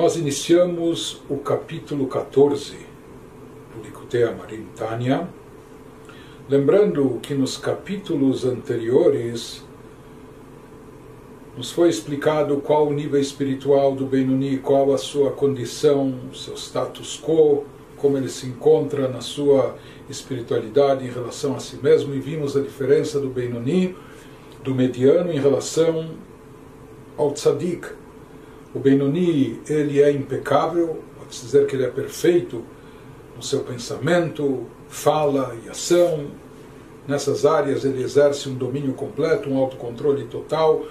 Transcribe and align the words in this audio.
Nós 0.00 0.16
iniciamos 0.16 1.20
o 1.28 1.36
capítulo 1.36 2.06
14 2.06 2.74
do 3.74 3.82
Likutei 3.82 4.22
Amarim 4.22 4.64
Tanya, 4.74 5.28
lembrando 6.48 7.18
que 7.22 7.34
nos 7.34 7.58
capítulos 7.58 8.46
anteriores 8.46 9.62
nos 11.54 11.70
foi 11.70 11.90
explicado 11.90 12.62
qual 12.62 12.88
o 12.88 12.94
nível 12.94 13.20
espiritual 13.20 13.94
do 13.94 14.06
Benuni, 14.06 14.56
qual 14.56 14.90
a 14.94 14.96
sua 14.96 15.32
condição, 15.32 16.18
seu 16.32 16.54
status 16.56 17.20
quo, 17.22 17.66
como 17.98 18.16
ele 18.16 18.30
se 18.30 18.46
encontra 18.46 19.06
na 19.06 19.20
sua 19.20 19.76
espiritualidade 20.08 21.04
em 21.04 21.10
relação 21.10 21.54
a 21.54 21.60
si 21.60 21.76
mesmo, 21.76 22.14
e 22.14 22.18
vimos 22.18 22.56
a 22.56 22.62
diferença 22.62 23.20
do 23.20 23.28
Benuni, 23.28 23.94
do 24.64 24.74
mediano, 24.74 25.30
em 25.30 25.38
relação 25.38 26.08
ao 27.18 27.32
Tzadik, 27.32 28.00
o 28.74 28.78
Benoni, 28.78 29.60
ele 29.68 30.00
é 30.00 30.10
impecável, 30.10 31.00
pode 31.18 31.30
dizer 31.30 31.66
que 31.66 31.74
ele 31.74 31.84
é 31.84 31.88
perfeito 31.88 32.62
no 33.36 33.42
seu 33.42 33.60
pensamento, 33.60 34.66
fala 34.88 35.56
e 35.64 35.68
ação. 35.68 36.26
Nessas 37.08 37.44
áreas 37.44 37.84
ele 37.84 38.02
exerce 38.02 38.48
um 38.48 38.54
domínio 38.54 38.92
completo, 38.92 39.50
um 39.50 39.58
autocontrole 39.58 40.24
total, 40.24 40.84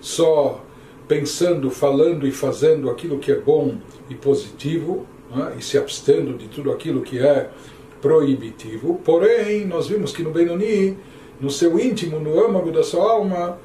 só 0.00 0.62
pensando, 1.08 1.70
falando 1.70 2.26
e 2.26 2.30
fazendo 2.30 2.88
aquilo 2.88 3.18
que 3.18 3.32
é 3.32 3.38
bom 3.38 3.76
e 4.08 4.14
positivo, 4.14 5.06
né, 5.34 5.54
e 5.58 5.62
se 5.62 5.76
abstendo 5.76 6.36
de 6.38 6.48
tudo 6.48 6.70
aquilo 6.70 7.02
que 7.02 7.18
é 7.18 7.50
proibitivo. 8.00 9.00
Porém, 9.04 9.66
nós 9.66 9.88
vimos 9.88 10.12
que 10.12 10.22
no 10.22 10.30
Benoni, 10.30 10.96
no 11.40 11.50
seu 11.50 11.78
íntimo, 11.80 12.20
no 12.20 12.38
âmago 12.44 12.70
da 12.70 12.82
sua 12.82 13.10
alma, 13.10 13.58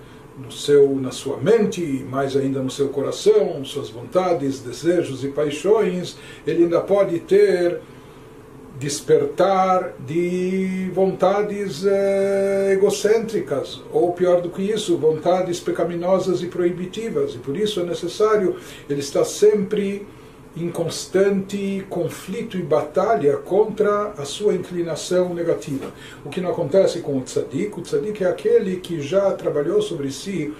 no 0.43 0.51
seu, 0.51 0.95
na 0.95 1.11
sua 1.11 1.37
mente, 1.37 1.81
mais 2.09 2.35
ainda 2.35 2.61
no 2.61 2.69
seu 2.69 2.89
coração, 2.89 3.63
suas 3.65 3.89
vontades, 3.89 4.59
desejos 4.59 5.23
e 5.23 5.29
paixões, 5.29 6.17
ele 6.45 6.63
ainda 6.63 6.81
pode 6.81 7.19
ter 7.19 7.81
despertar 8.79 9.93
de 9.99 10.89
vontades 10.93 11.85
eh, 11.85 12.69
egocêntricas, 12.71 13.81
ou 13.91 14.13
pior 14.13 14.41
do 14.41 14.49
que 14.49 14.61
isso, 14.61 14.97
vontades 14.97 15.59
pecaminosas 15.59 16.41
e 16.41 16.47
proibitivas, 16.47 17.35
e 17.35 17.39
por 17.39 17.57
isso 17.57 17.81
é 17.81 17.83
necessário 17.83 18.55
ele 18.89 19.01
estar 19.01 19.25
sempre 19.25 20.07
em 20.55 20.69
constante 20.69 21.85
conflito 21.89 22.57
e 22.57 22.61
batalha 22.61 23.37
contra 23.37 24.13
a 24.17 24.25
sua 24.25 24.53
inclinação 24.53 25.33
negativa. 25.33 25.91
O 26.25 26.29
que 26.29 26.41
não 26.41 26.49
acontece 26.49 26.99
com 26.99 27.17
o 27.17 27.21
tzadik. 27.21 27.79
O 27.79 27.81
tzadik 27.81 28.23
é 28.23 28.27
aquele 28.27 28.77
que 28.77 29.01
já 29.01 29.31
trabalhou 29.33 29.81
sobre 29.81 30.11
si, 30.11 30.53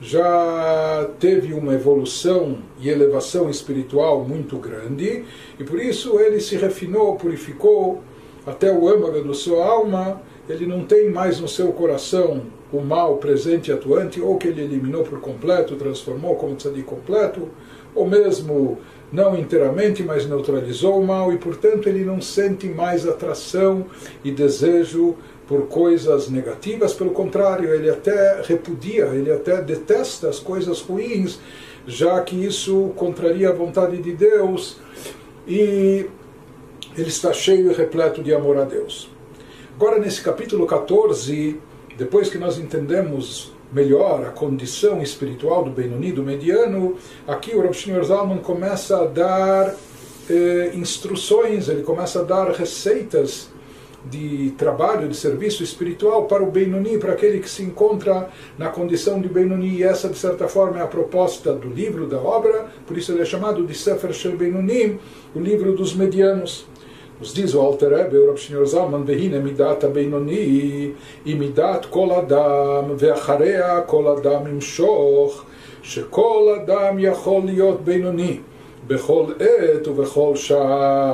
já 0.00 1.08
teve 1.18 1.54
uma 1.54 1.74
evolução 1.74 2.58
e 2.80 2.88
elevação 2.88 3.48
espiritual 3.48 4.24
muito 4.24 4.56
grande, 4.56 5.24
e 5.58 5.64
por 5.64 5.80
isso 5.80 6.18
ele 6.18 6.40
se 6.40 6.56
refinou, 6.56 7.16
purificou 7.16 8.02
até 8.46 8.72
o 8.72 8.88
âmago 8.88 9.22
da 9.22 9.34
sua 9.34 9.64
alma, 9.64 10.20
ele 10.48 10.66
não 10.66 10.84
tem 10.84 11.10
mais 11.10 11.40
no 11.40 11.48
seu 11.48 11.72
coração 11.72 12.42
o 12.70 12.80
mal 12.80 13.16
presente 13.18 13.70
e 13.70 13.72
atuante, 13.72 14.20
ou 14.20 14.36
que 14.36 14.48
ele 14.48 14.62
eliminou 14.62 15.04
por 15.04 15.20
completo, 15.20 15.76
transformou 15.76 16.34
como 16.34 16.56
tzadik 16.56 16.82
completo, 16.82 17.48
ou 17.94 18.06
mesmo 18.06 18.78
não 19.14 19.38
inteiramente, 19.38 20.02
mas 20.02 20.26
neutralizou 20.26 21.00
o 21.00 21.06
mal 21.06 21.32
e, 21.32 21.38
portanto, 21.38 21.88
ele 21.88 22.04
não 22.04 22.20
sente 22.20 22.66
mais 22.66 23.06
atração 23.06 23.86
e 24.24 24.32
desejo 24.32 25.16
por 25.46 25.68
coisas 25.68 26.28
negativas, 26.28 26.92
pelo 26.92 27.10
contrário, 27.10 27.72
ele 27.72 27.88
até 27.88 28.42
repudia, 28.42 29.04
ele 29.06 29.30
até 29.30 29.62
detesta 29.62 30.28
as 30.28 30.40
coisas 30.40 30.80
ruins, 30.80 31.38
já 31.86 32.20
que 32.22 32.34
isso 32.34 32.92
contraria 32.96 33.50
a 33.50 33.52
vontade 33.52 33.98
de 33.98 34.12
Deus 34.12 34.78
e 35.46 36.06
ele 36.96 37.08
está 37.08 37.32
cheio 37.32 37.70
e 37.70 37.74
repleto 37.74 38.22
de 38.22 38.34
amor 38.34 38.56
a 38.56 38.64
Deus. 38.64 39.10
Agora, 39.76 39.98
nesse 39.98 40.22
capítulo 40.22 40.66
14, 40.66 41.60
depois 41.96 42.30
que 42.30 42.38
nós 42.38 42.58
entendemos 42.58 43.53
melhor 43.72 44.24
a 44.24 44.30
condição 44.30 45.02
espiritual 45.02 45.64
do 45.64 45.70
Benoni, 45.70 46.12
do 46.12 46.22
mediano, 46.22 46.96
aqui 47.26 47.54
o 47.54 47.60
Rav 47.60 47.74
Shneur 47.74 48.04
Zalman 48.04 48.38
começa 48.38 49.02
a 49.02 49.06
dar 49.06 49.74
eh, 50.30 50.72
instruções, 50.74 51.68
ele 51.68 51.82
começa 51.82 52.20
a 52.20 52.22
dar 52.22 52.50
receitas 52.50 53.48
de 54.04 54.52
trabalho, 54.58 55.08
de 55.08 55.16
serviço 55.16 55.62
espiritual 55.62 56.26
para 56.26 56.42
o 56.42 56.50
Benoni, 56.50 56.98
para 56.98 57.12
aquele 57.12 57.38
que 57.40 57.48
se 57.48 57.62
encontra 57.62 58.28
na 58.58 58.68
condição 58.68 59.20
de 59.20 59.28
Benoni. 59.28 59.78
E 59.78 59.82
essa, 59.82 60.08
de 60.08 60.18
certa 60.18 60.46
forma, 60.46 60.78
é 60.78 60.82
a 60.82 60.86
proposta 60.86 61.52
do 61.52 61.68
livro, 61.68 62.06
da 62.06 62.18
obra, 62.18 62.66
por 62.86 62.98
isso 62.98 63.12
ele 63.12 63.22
é 63.22 63.24
chamado 63.24 63.66
de 63.66 63.74
Sefer 63.74 64.12
Shel 64.12 64.36
Benoni, 64.36 64.98
o 65.34 65.40
livro 65.40 65.74
dos 65.74 65.94
medianos. 65.94 66.66
Nos 67.19 67.33
diz 67.33 67.53
o 67.53 67.59
Alter 67.59 67.89
Rebbe, 67.89 68.17
o 68.17 68.27
Rav 68.27 68.37
Shneur 68.37 68.65
Zalman, 68.65 69.03
והנה 69.05 69.39
מידת 69.39 69.83
הבינוני 69.83 70.91
היא 71.25 71.35
מידת 71.35 71.85
כל 71.89 72.11
אדם, 72.11 72.83
ואחריה 72.97 73.81
כל 73.81 74.07
אדם 74.07 74.47
ימשוך, 74.47 75.43
שכל 75.83 76.55
אדם 76.61 76.99
יכול 76.99 77.41
להיות 77.45 77.81
בינוני, 77.81 78.39
בכל 78.87 79.25
עת 79.39 79.87
ובכל 79.87 80.35
שעה. 80.35 81.13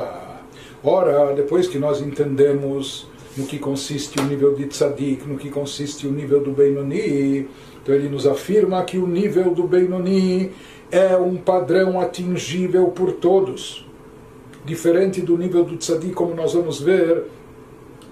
Ora, 0.84 1.34
depois 1.34 1.66
que 1.66 1.78
nós 1.78 2.00
entendemos 2.00 3.08
no 3.36 3.44
que 3.44 3.58
consiste 3.58 4.20
o 4.20 4.22
nível 4.22 4.54
de 4.54 4.66
tzadik, 4.66 5.26
no 5.26 5.36
que 5.36 5.50
consiste 5.50 6.06
o 6.06 6.12
nível 6.12 6.40
do 6.40 6.52
Benoni, 6.52 7.48
então 7.82 7.92
ele 7.92 8.08
nos 8.08 8.24
afirma 8.24 8.84
que 8.84 8.96
o 8.96 9.06
nível 9.06 9.52
do 9.52 9.64
Benoni 9.64 10.52
é 10.92 11.16
um 11.16 11.36
padrão 11.36 12.00
atingível 12.00 12.86
por 12.88 13.10
todos 13.14 13.84
diferente 14.65 15.21
do 15.21 15.37
nível 15.37 15.63
do 15.63 15.77
tzadik, 15.77 16.13
como 16.13 16.33
nós 16.35 16.53
vamos 16.53 16.79
ver 16.79 17.23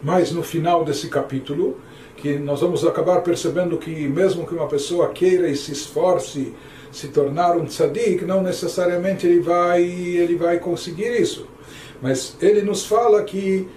mais 0.02 0.32
no 0.32 0.42
final 0.42 0.84
desse 0.84 1.08
capítulo, 1.10 1.78
que 2.16 2.38
nós 2.38 2.62
vamos 2.62 2.86
acabar 2.86 3.22
percebendo 3.22 3.78
que 3.78 4.08
mesmo 4.08 4.46
que 4.46 4.54
uma 4.54 4.68
pessoa 4.68 5.10
queira 5.10 5.48
e 5.48 5.56
se 5.56 5.72
esforce 5.72 6.54
se 6.92 7.10
tornar 7.10 7.56
um 7.56 7.66
tzadik, 7.66 8.26
não 8.26 8.42
necessariamente 8.42 9.28
ele 9.28 9.40
vai, 9.40 9.84
ele 9.84 10.36
vai 10.36 10.60
conseguir 10.60 11.20
isso. 11.20 11.48
Mas 12.02 12.36
ele 12.42 12.62
nos 12.62 12.86
fala 12.86 13.24
que 13.24 13.68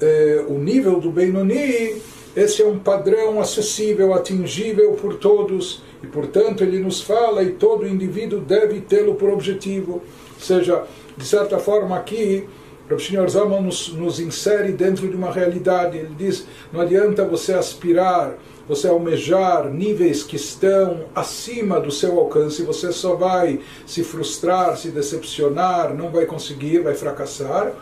eh, 0.00 0.44
o 0.48 0.54
nível 0.54 0.98
do 0.98 1.10
Benoni, 1.10 1.96
esse 2.34 2.62
é 2.62 2.66
um 2.66 2.78
padrão 2.78 3.40
acessível, 3.40 4.12
atingível 4.12 4.92
por 4.92 5.14
todos, 5.14 5.82
e 6.02 6.06
portanto 6.06 6.62
ele 6.62 6.78
nos 6.78 7.00
fala 7.00 7.42
e 7.42 7.50
todo 7.52 7.86
indivíduo 7.86 8.40
deve 8.40 8.80
tê-lo 8.80 9.14
por 9.14 9.30
objetivo. 9.30 9.94
Ou 9.94 10.40
seja, 10.40 10.84
de 11.18 11.26
certa 11.26 11.58
forma, 11.58 11.96
aqui, 11.96 12.48
o 12.88 12.98
Sr. 12.98 13.28
Zalman 13.28 13.60
nos, 13.60 13.88
nos 13.92 14.18
insere 14.18 14.72
dentro 14.72 15.08
de 15.08 15.16
uma 15.16 15.30
realidade. 15.30 15.98
Ele 15.98 16.14
diz: 16.16 16.46
não 16.72 16.80
adianta 16.80 17.24
você 17.24 17.52
aspirar, 17.52 18.38
você 18.66 18.88
almejar 18.88 19.68
níveis 19.68 20.22
que 20.22 20.36
estão 20.36 21.04
acima 21.14 21.80
do 21.80 21.90
seu 21.90 22.18
alcance, 22.18 22.62
você 22.62 22.92
só 22.92 23.14
vai 23.14 23.60
se 23.84 24.02
frustrar, 24.02 24.76
se 24.76 24.88
decepcionar, 24.90 25.92
não 25.94 26.10
vai 26.10 26.24
conseguir, 26.24 26.78
vai 26.78 26.94
fracassar. 26.94 27.72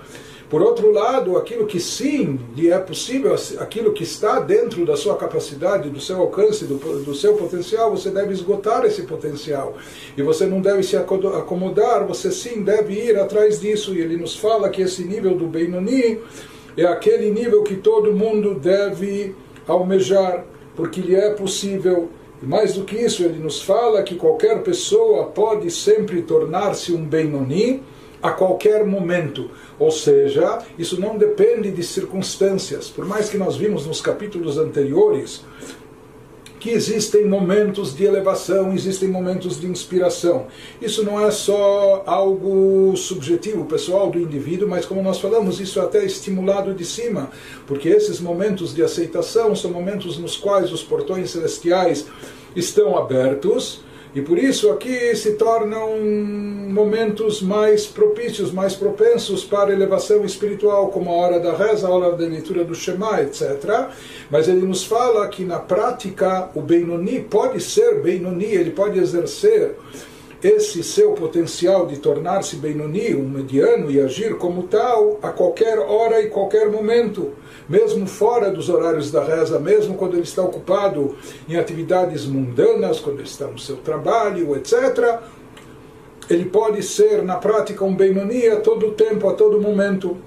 Por 0.48 0.62
outro 0.62 0.92
lado, 0.92 1.36
aquilo 1.36 1.66
que 1.66 1.80
sim 1.80 2.38
lhe 2.54 2.70
é 2.70 2.78
possível, 2.78 3.34
aquilo 3.58 3.92
que 3.92 4.04
está 4.04 4.38
dentro 4.38 4.86
da 4.86 4.96
sua 4.96 5.16
capacidade, 5.16 5.90
do 5.90 6.00
seu 6.00 6.18
alcance, 6.18 6.64
do, 6.64 6.76
do 7.02 7.14
seu 7.16 7.34
potencial, 7.34 7.90
você 7.90 8.10
deve 8.10 8.32
esgotar 8.32 8.84
esse 8.84 9.02
potencial. 9.02 9.74
E 10.16 10.22
você 10.22 10.46
não 10.46 10.60
deve 10.60 10.84
se 10.84 10.96
acomodar, 10.96 12.06
você 12.06 12.30
sim 12.30 12.62
deve 12.62 12.94
ir 12.94 13.18
atrás 13.18 13.60
disso. 13.60 13.92
E 13.92 14.00
ele 14.00 14.16
nos 14.16 14.36
fala 14.36 14.68
que 14.68 14.82
esse 14.82 15.02
nível 15.02 15.36
do 15.36 15.48
Benoni 15.48 16.20
é 16.76 16.84
aquele 16.84 17.28
nível 17.30 17.64
que 17.64 17.74
todo 17.74 18.12
mundo 18.12 18.54
deve 18.54 19.34
almejar, 19.66 20.44
porque 20.76 21.00
lhe 21.00 21.16
é 21.16 21.30
possível. 21.30 22.09
E 22.41 22.47
mais 22.47 22.74
do 22.74 22.84
que 22.84 22.94
isso, 22.94 23.24
ele 23.24 23.41
nos 23.41 23.60
fala 23.60 24.03
que 24.04 24.15
qualquer 24.15 24.62
pessoa 24.62 25.24
pode 25.24 25.72
sempre 25.72 26.22
tornar-se 26.22 26.92
um 26.92 27.04
Benoni 27.04 27.82
a 28.22 28.30
qualquer 28.30 28.84
momento. 28.84 29.51
Ou 29.78 29.91
seja, 29.91 30.59
isso 30.78 31.01
não 31.01 31.16
depende 31.16 31.71
de 31.71 31.83
circunstâncias. 31.83 32.89
Por 32.89 33.04
mais 33.04 33.28
que 33.28 33.36
nós 33.36 33.57
vimos 33.57 33.86
nos 33.86 34.01
capítulos 34.01 34.59
anteriores 34.59 35.45
que 36.66 36.71
existem 36.71 37.27
momentos 37.27 37.95
de 37.95 38.04
elevação, 38.04 38.72
existem 38.72 39.09
momentos 39.09 39.60
de 39.60 39.68
inspiração. 39.68 40.47
Isso 40.83 41.04
não 41.04 41.24
é 41.24 41.30
só 41.30 42.03
algo 42.04 42.97
subjetivo, 42.97 43.66
pessoal 43.66 44.10
do 44.10 44.19
indivíduo, 44.19 44.69
mas 44.69 44.84
como 44.84 45.01
nós 45.01 45.21
falamos, 45.21 45.60
isso 45.60 45.78
é 45.78 45.83
até 45.83 46.04
estimulado 46.04 46.74
de 46.74 46.84
cima, 46.84 47.30
porque 47.69 47.89
esses 47.89 48.19
momentos 48.19 48.74
de 48.74 48.83
aceitação 48.83 49.54
são 49.54 49.71
momentos 49.71 50.19
nos 50.19 50.36
quais 50.36 50.72
os 50.72 50.83
portões 50.83 51.30
celestiais 51.30 52.07
estão 52.57 52.97
abertos 52.97 53.84
e 54.16 54.22
por 54.22 54.39
isso 54.39 54.71
aqui 54.71 55.15
se 55.15 55.33
tornam 55.33 55.95
momentos 56.71 57.42
mais 57.42 57.86
propícios, 57.86 58.51
mais 58.51 58.74
propensos 58.74 59.45
para 59.45 59.71
elevação 59.71 60.24
espiritual, 60.24 60.89
como 60.89 61.10
a 61.10 61.13
hora 61.13 61.39
da 61.39 61.54
reza, 61.54 61.86
a 61.86 61.91
hora 61.91 62.16
da 62.16 62.24
leitura 62.24 62.65
do 62.65 62.74
Shema, 62.74 63.21
etc. 63.21 63.91
Mas 64.30 64.48
ele 64.48 64.63
nos 64.63 64.84
fala 64.84 65.28
que 65.28 65.45
na 65.45 65.59
prática 65.59 66.48
o 66.54 66.63
Benoni 66.63 67.21
pode 67.21 67.60
ser 67.63 68.01
Benoni, 68.01 68.47
ele 68.47 68.71
pode 68.71 68.98
exercer 68.98 69.77
esse 70.42 70.83
seu 70.83 71.12
potencial 71.12 71.86
de 71.86 71.98
tornar-se 71.98 72.57
Benoni, 72.57 73.15
um 73.15 73.28
mediano, 73.28 73.91
e 73.91 74.01
agir 74.01 74.39
como 74.39 74.62
tal 74.62 75.19
a 75.22 75.28
qualquer 75.28 75.78
hora 75.78 76.22
e 76.22 76.30
qualquer 76.30 76.71
momento, 76.71 77.33
mesmo 77.67 78.08
fora 78.08 78.52
dos 78.52 78.69
horários 78.69 79.11
da 79.11 79.23
reza, 79.23 79.59
mesmo 79.59 79.96
quando 79.96 80.13
ele 80.13 80.23
está 80.23 80.41
ocupado 80.41 81.16
em 81.47 81.55
atividades 81.55 82.25
mundanas, 82.25 82.99
quando 82.99 83.19
ele 83.19 83.28
está 83.28 83.47
no 83.47 83.59
seu 83.59 83.78
trabalho, 83.78 84.55
etc. 84.55 85.19
Ele 86.29 86.46
pode 86.46 86.84
ser, 86.84 87.23
na 87.23 87.35
prática, 87.35 87.84
um 87.84 87.96
Benoni 87.96 88.47
a 88.47 88.59
todo 88.59 88.91
tempo, 88.91 89.28
a 89.28 89.34
todo 89.34 89.61
momento. 89.61 90.17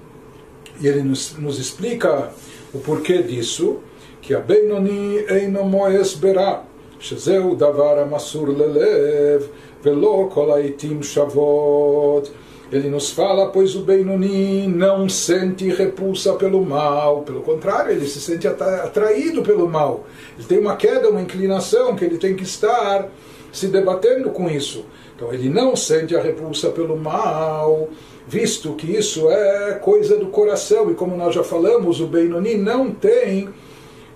E 0.79 0.87
ele 0.87 1.03
nos, 1.03 1.37
nos 1.37 1.59
explica 1.59 2.31
o 2.73 2.79
porquê 2.79 3.23
disso, 3.23 3.79
que 4.21 4.33
a 4.33 4.39
Benoni 4.39 5.25
eino 5.29 5.63
moes 5.63 6.15
berá, 6.15 6.63
שזהו 6.99 7.55
דבר 7.55 7.99
המסור 7.99 8.47
ללב, 8.47 9.47
ולא 9.83 10.29
כל 10.33 10.51
העיתים 10.51 11.03
שוות. 11.03 12.29
ele 12.72 12.88
nos 12.88 13.10
fala, 13.10 13.48
pois 13.48 13.74
o 13.74 13.80
Benoni 13.80 14.68
não 14.68 15.08
sente 15.08 15.68
repulsa 15.68 16.34
pelo 16.34 16.64
mal, 16.64 17.22
pelo 17.22 17.40
contrário, 17.40 17.90
ele 17.90 18.06
se 18.06 18.20
sente 18.20 18.46
atraído 18.46 19.42
pelo 19.42 19.68
mal. 19.68 20.06
Ele 20.38 20.46
tem 20.46 20.58
uma 20.58 20.76
queda, 20.76 21.10
uma 21.10 21.20
inclinação 21.20 21.96
que 21.96 22.04
ele 22.04 22.16
tem 22.16 22.36
que 22.36 22.44
estar 22.44 23.08
se 23.52 23.66
debatendo 23.66 24.30
com 24.30 24.48
isso. 24.48 24.84
Então 25.16 25.32
ele 25.32 25.48
não 25.48 25.74
sente 25.74 26.14
a 26.14 26.22
repulsa 26.22 26.70
pelo 26.70 26.96
mal, 26.96 27.88
visto 28.28 28.74
que 28.74 28.96
isso 28.96 29.28
é 29.28 29.72
coisa 29.82 30.16
do 30.16 30.26
coração, 30.26 30.90
e 30.90 30.94
como 30.94 31.16
nós 31.16 31.34
já 31.34 31.42
falamos, 31.42 32.00
o 32.00 32.06
Benoni 32.06 32.56
não 32.56 32.92
tem 32.92 33.48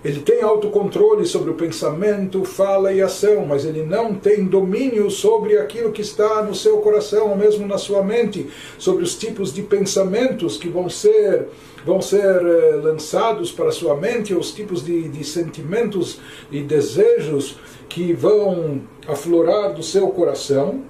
ele 0.05 0.19
tem 0.19 0.43
autocontrole 0.43 1.25
sobre 1.25 1.49
o 1.49 1.55
pensamento, 1.55 2.45
fala 2.45 2.93
e 2.93 3.01
ação, 3.01 3.43
mas 3.43 3.65
ele 3.65 3.81
não 3.81 4.13
tem 4.13 4.45
domínio 4.45 5.09
sobre 5.09 5.57
aquilo 5.57 5.91
que 5.91 6.03
está 6.03 6.43
no 6.43 6.53
seu 6.53 6.77
coração, 6.77 7.31
ou 7.31 7.35
mesmo 7.35 7.65
na 7.65 7.79
sua 7.79 8.03
mente, 8.03 8.47
sobre 8.77 9.03
os 9.03 9.15
tipos 9.15 9.51
de 9.51 9.63
pensamentos 9.63 10.57
que 10.57 10.69
vão 10.69 10.87
ser 10.87 11.47
vão 11.83 12.01
ser 12.01 12.19
eh, 12.19 12.79
lançados 12.83 13.51
para 13.51 13.69
a 13.69 13.71
sua 13.71 13.95
mente, 13.95 14.33
os 14.33 14.51
tipos 14.51 14.83
de, 14.83 15.07
de 15.07 15.23
sentimentos 15.23 16.19
e 16.51 16.61
desejos 16.61 17.57
que 17.89 18.11
vão 18.11 18.81
aflorar 19.07 19.73
do 19.73 19.83
seu 19.83 20.07
coração. 20.09 20.83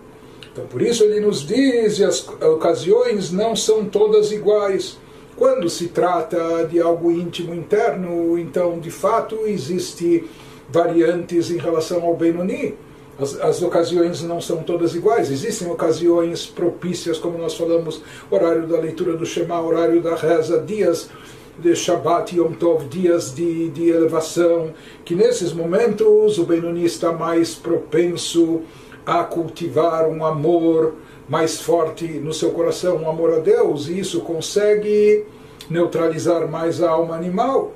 Então, 0.52 0.66
por 0.68 0.82
isso 0.82 1.04
ele 1.04 1.20
nos 1.20 1.46
diz, 1.46 2.02
as 2.02 2.26
ocasiões 2.42 3.32
não 3.32 3.56
são 3.56 3.86
todas 3.86 4.32
iguais. 4.32 4.98
Quando 5.36 5.70
se 5.70 5.90
trata 5.90 6.66
de 6.66 6.80
algo 6.80 7.12
íntimo 7.12 7.54
interno, 7.54 8.40
então 8.40 8.80
de 8.80 8.90
fato 8.90 9.40
existe 9.46 10.30
variantes 10.70 11.52
em 11.52 11.58
relação 11.58 12.04
ao 12.04 12.16
Benoni. 12.16 12.76
As, 13.20 13.40
as, 13.40 13.62
ocasiões 13.62 14.22
não 14.22 14.40
são 14.40 14.64
todas 14.64 14.96
iguais. 14.96 15.32
Existem 15.32 15.70
ocasiões 15.70 16.46
propícias, 16.46 17.18
como 17.18 17.38
nós 17.38 17.54
falamos, 17.54 18.02
horário 18.30 18.68
da 18.68 18.78
leitura 18.78 19.16
do 19.16 19.26
Shema, 19.26 19.62
horário 19.62 20.02
da 20.02 20.16
reza, 20.16 20.60
dias 20.60 21.10
de 21.58 21.76
Shabbat 21.76 22.34
e 22.36 22.40
Yom 22.40 22.54
Tov, 22.54 22.86
dias 22.88 23.34
de, 23.34 23.70
de 23.70 23.90
elevação, 23.90 24.74
que 25.06 25.16
nesses 25.16 25.54
momentos 25.54 26.38
o 26.38 26.44
Benoni 26.44 26.84
está 26.86 27.14
mais 27.14 27.56
propenso 27.56 28.62
a 29.06 29.24
cultivar 29.24 30.08
um 30.08 30.26
amor 30.26 30.96
mais 31.28 31.60
forte 31.62 32.06
no 32.06 32.34
seu 32.34 32.52
coração, 32.52 32.98
um 32.98 33.10
amor 33.10 33.34
a 33.34 33.40
Deus, 33.40 33.88
e 33.88 34.00
isso 34.00 34.22
consegue 34.22 35.26
neutralizar 35.70 36.50
mais 36.50 36.82
a 36.82 36.90
alma 36.90 37.16
animal. 37.16 37.74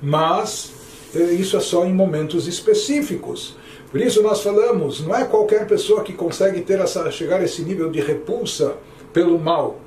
Mas 0.00 0.72
eh, 1.14 1.32
isso 1.32 1.56
é 1.56 1.60
só 1.60 1.84
em 1.84 1.92
momentos 1.92 2.46
específicos. 2.46 3.56
Por 3.90 4.00
isso 4.00 4.22
nós 4.22 4.40
falamos, 4.40 5.00
não 5.00 5.14
é 5.14 5.24
qualquer 5.24 5.66
pessoa 5.66 6.02
que 6.02 6.12
consegue 6.12 6.60
ter 6.60 6.78
essa, 6.78 7.10
chegar 7.10 7.40
a 7.40 7.44
esse 7.44 7.62
nível 7.62 7.90
de 7.90 8.00
repulsa 8.00 8.76
pelo 9.12 9.38
mal. 9.38 9.78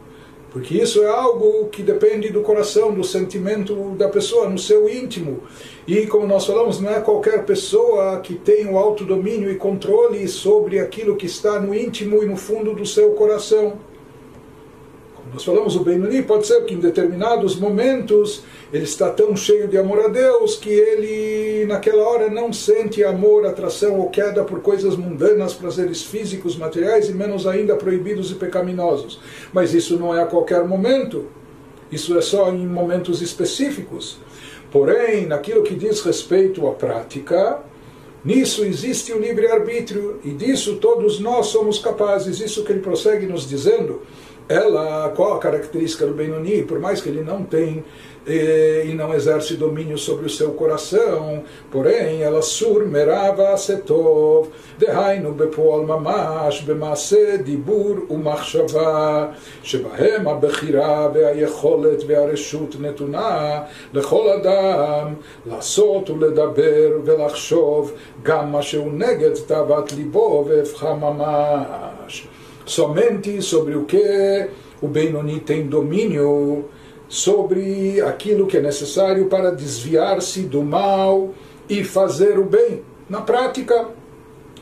Porque 0.53 0.77
isso 0.77 1.01
é 1.01 1.09
algo 1.09 1.67
que 1.69 1.81
depende 1.81 2.29
do 2.29 2.41
coração, 2.41 2.93
do 2.93 3.03
sentimento 3.03 3.73
da 3.97 4.07
pessoa, 4.07 4.47
no 4.47 4.59
seu 4.59 4.87
íntimo. 4.87 5.41
E 5.87 6.05
como 6.05 6.27
nós 6.27 6.45
falamos, 6.45 6.79
não 6.79 6.91
é 6.91 7.01
qualquer 7.01 7.43
pessoa 7.43 8.19
que 8.19 8.35
tem 8.35 8.67
o 8.67 8.77
autodomínio 8.77 9.51
e 9.51 9.55
controle 9.55 10.27
sobre 10.27 10.77
aquilo 10.77 11.15
que 11.15 11.25
está 11.25 11.59
no 11.59 11.73
íntimo 11.73 12.21
e 12.21 12.27
no 12.27 12.37
fundo 12.37 12.75
do 12.75 12.85
seu 12.85 13.13
coração. 13.13 13.79
Nós 15.33 15.43
falamos 15.43 15.75
o 15.75 15.79
Benoni, 15.79 16.21
pode 16.21 16.45
ser 16.45 16.63
que 16.63 16.75
em 16.75 16.79
determinados 16.79 17.55
momentos 17.55 18.43
ele 18.71 18.83
está 18.83 19.09
tão 19.09 19.35
cheio 19.35 19.67
de 19.67 19.75
amor 19.75 20.05
a 20.05 20.07
Deus 20.07 20.57
que 20.57 20.69
ele 20.69 21.65
naquela 21.65 22.03
hora 22.03 22.29
não 22.29 22.53
sente 22.53 23.03
amor, 23.03 23.43
atração 23.43 23.99
ou 23.99 24.11
queda 24.11 24.43
por 24.43 24.61
coisas 24.61 24.95
mundanas, 24.95 25.55
prazeres 25.55 26.03
físicos, 26.03 26.55
materiais 26.55 27.09
e 27.09 27.13
menos 27.13 27.47
ainda 27.47 27.75
proibidos 27.75 28.29
e 28.29 28.35
pecaminosos. 28.35 29.19
Mas 29.51 29.73
isso 29.73 29.97
não 29.97 30.15
é 30.15 30.21
a 30.21 30.27
qualquer 30.27 30.67
momento. 30.67 31.25
Isso 31.91 32.15
é 32.15 32.21
só 32.21 32.51
em 32.51 32.67
momentos 32.67 33.19
específicos. 33.19 34.19
Porém, 34.71 35.25
naquilo 35.25 35.63
que 35.63 35.73
diz 35.73 36.01
respeito 36.01 36.67
à 36.67 36.73
prática, 36.73 37.59
Nisso 38.23 38.63
existe 38.63 39.11
o 39.11 39.19
livre-arbítrio 39.19 40.21
e 40.23 40.29
disso 40.29 40.77
todos 40.77 41.19
nós 41.19 41.47
somos 41.47 41.77
capazes. 41.77 42.39
Isso 42.39 42.63
que 42.63 42.71
ele 42.71 42.79
prossegue 42.79 43.25
nos 43.25 43.47
dizendo 43.47 44.01
ela, 44.49 45.11
qual 45.15 45.33
a 45.33 45.39
característica 45.39 46.05
do 46.05 46.13
Benoni? 46.13 46.63
Por 46.63 46.79
mais 46.79 47.01
que 47.01 47.09
ele 47.09 47.21
não 47.21 47.43
tem 47.43 47.83
e, 48.25 48.83
e 48.89 48.93
não 48.93 49.13
exerce 49.13 49.55
domínio 49.55 49.97
sobre 49.97 50.25
o 50.25 50.29
seu 50.29 50.51
coração, 50.51 51.43
porém 51.71 52.21
ela 52.21 52.41
surmerava 52.41 53.55
setov, 53.57 54.49
דהיינו 54.79 55.33
בפועל 55.33 55.81
ממש, 55.81 56.61
במעשה 56.61 57.37
דיבור 57.37 57.95
ומחשבה, 58.09 59.27
שבהם 59.63 60.27
הבחירה 60.27 61.09
והיכולת 61.13 62.03
והרשות 62.07 62.75
נתונה 62.79 63.61
לכל 63.93 64.29
אדם 64.29 65.13
לעשות 65.45 66.09
ולדבר 66.09 66.91
ולחשוב 67.05 67.93
גם 68.23 68.51
מה 68.51 68.61
שהוא 68.61 68.91
נגד 68.93 69.33
תאוות 69.47 69.93
ליבו 69.93 70.45
והפכה 70.47 70.93
ממש 70.93 72.27
somente 72.65 73.41
sobre 73.41 73.75
o 73.75 73.85
que 73.85 74.49
o 74.81 74.87
Benoni 74.87 75.39
tem 75.39 75.67
domínio, 75.67 76.65
sobre 77.07 78.01
aquilo 78.01 78.47
que 78.47 78.57
é 78.57 78.61
necessário 78.61 79.27
para 79.27 79.51
desviar-se 79.51 80.41
do 80.41 80.63
mal 80.63 81.33
e 81.69 81.83
fazer 81.83 82.39
o 82.39 82.45
bem. 82.45 82.81
Na 83.09 83.21
prática, 83.21 83.89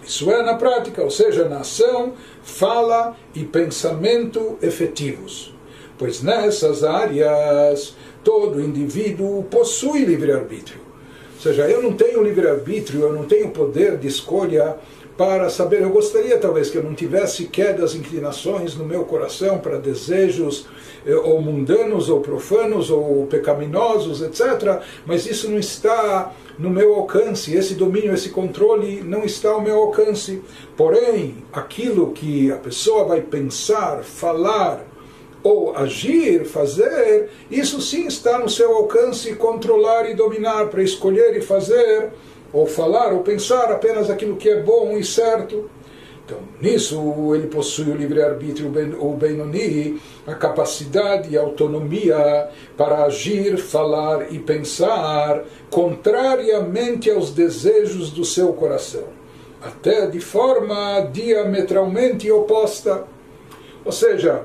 isso 0.04 0.32
é 0.32 0.44
na 0.44 0.56
prática, 0.56 1.04
ou 1.04 1.12
seja, 1.12 1.48
na 1.48 1.60
ação, 1.60 2.14
fala 2.44 3.16
e 3.34 3.44
pensamento 3.44 4.58
efetivos. 4.62 5.54
Pois 5.98 6.22
nessas 6.22 6.84
áreas 6.84 7.96
todo 8.24 8.62
indivíduo 8.62 9.44
possui 9.44 10.04
livre-arbítrio. 10.04 10.80
Ou 11.36 11.42
seja, 11.42 11.68
eu 11.70 11.82
não 11.82 11.94
tenho 11.94 12.22
livre-arbítrio, 12.24 13.02
eu 13.02 13.14
não 13.14 13.26
tenho 13.26 13.50
poder 13.50 13.98
de 13.98 14.08
escolha 14.08 14.76
para 15.18 15.50
saber. 15.50 15.82
Eu 15.82 15.90
gostaria 15.90 16.38
talvez 16.38 16.70
que 16.70 16.78
eu 16.78 16.84
não 16.84 16.94
tivesse 16.94 17.46
quedas, 17.46 17.96
inclinações 17.96 18.76
no 18.76 18.86
meu 18.86 19.04
coração 19.04 19.60
para 19.60 19.78
desejos 19.78 20.68
eh, 21.06 21.16
ou 21.16 21.42
mundanos 21.42 22.10
ou 22.10 22.22
profanos 22.22 22.90
ou 22.90 23.26
pecaminosos, 23.28 24.22
etc. 24.22 24.82
Mas 25.06 25.26
isso 25.26 25.50
não 25.50 25.60
está 25.60 26.34
no 26.58 26.70
meu 26.70 26.96
alcance, 26.96 27.56
esse 27.56 27.76
domínio, 27.76 28.14
esse 28.14 28.30
controle 28.30 29.02
não 29.02 29.24
está 29.24 29.50
ao 29.50 29.62
meu 29.62 29.78
alcance. 29.78 30.42
Porém, 30.78 31.36
aquilo 31.52 32.12
que 32.12 32.52
a 32.52 32.58
pessoa 32.58 33.06
vai 33.06 33.22
pensar, 33.22 34.04
falar, 34.04 34.86
ou 35.44 35.76
agir, 35.76 36.46
fazer, 36.46 37.30
isso 37.50 37.82
sim 37.82 38.06
está 38.06 38.38
no 38.38 38.48
seu 38.48 38.72
alcance 38.76 39.34
controlar 39.36 40.08
e 40.10 40.14
dominar, 40.14 40.68
para 40.68 40.84
escolher 40.84 41.36
e 41.36 41.42
fazer 41.42 42.12
ou 42.54 42.66
falar, 42.66 43.14
ou 43.14 43.20
pensar 43.20 43.72
apenas 43.72 44.10
aquilo 44.10 44.36
que 44.36 44.50
é 44.50 44.62
bom 44.62 44.98
e 44.98 45.04
certo. 45.04 45.70
Então, 46.24 46.38
nisso 46.62 47.34
ele 47.36 47.48
possui 47.48 47.92
o 47.92 47.96
livre-arbítrio, 47.96 48.72
o 49.00 49.14
Benoni, 49.16 50.00
a 50.26 50.34
capacidade 50.34 51.34
e 51.34 51.38
autonomia 51.38 52.48
para 52.78 53.04
agir, 53.06 53.58
falar 53.58 54.32
e 54.32 54.40
pensar 54.40 55.44
contrariamente 55.70 57.10
aos 57.10 57.32
desejos 57.32 58.12
do 58.12 58.24
seu 58.24 58.54
coração, 58.54 59.06
até 59.62 60.06
de 60.08 60.20
forma 60.20 61.02
diametralmente 61.12 62.32
oposta. 62.32 63.04
Ou 63.84 63.92
seja, 63.92 64.44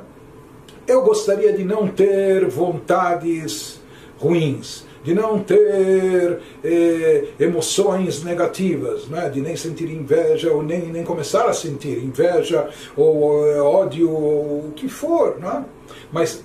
eu 0.88 1.02
gostaria 1.02 1.52
de 1.52 1.62
não 1.62 1.86
ter 1.86 2.48
vontades 2.48 3.80
ruins, 4.18 4.85
de 5.06 5.14
não 5.14 5.38
ter 5.38 6.40
eh, 6.64 7.26
emoções 7.38 8.24
negativas, 8.24 9.06
né? 9.06 9.30
de 9.30 9.40
nem 9.40 9.54
sentir 9.54 9.88
inveja, 9.88 10.50
ou 10.50 10.64
nem, 10.64 10.86
nem 10.86 11.04
começar 11.04 11.44
a 11.44 11.52
sentir 11.52 12.02
inveja, 12.02 12.68
ou 12.96 13.46
eh, 13.46 13.60
ódio, 13.60 14.10
ou 14.10 14.66
o 14.66 14.72
que 14.74 14.88
for. 14.88 15.38
Né? 15.38 15.64
Mas 16.10 16.44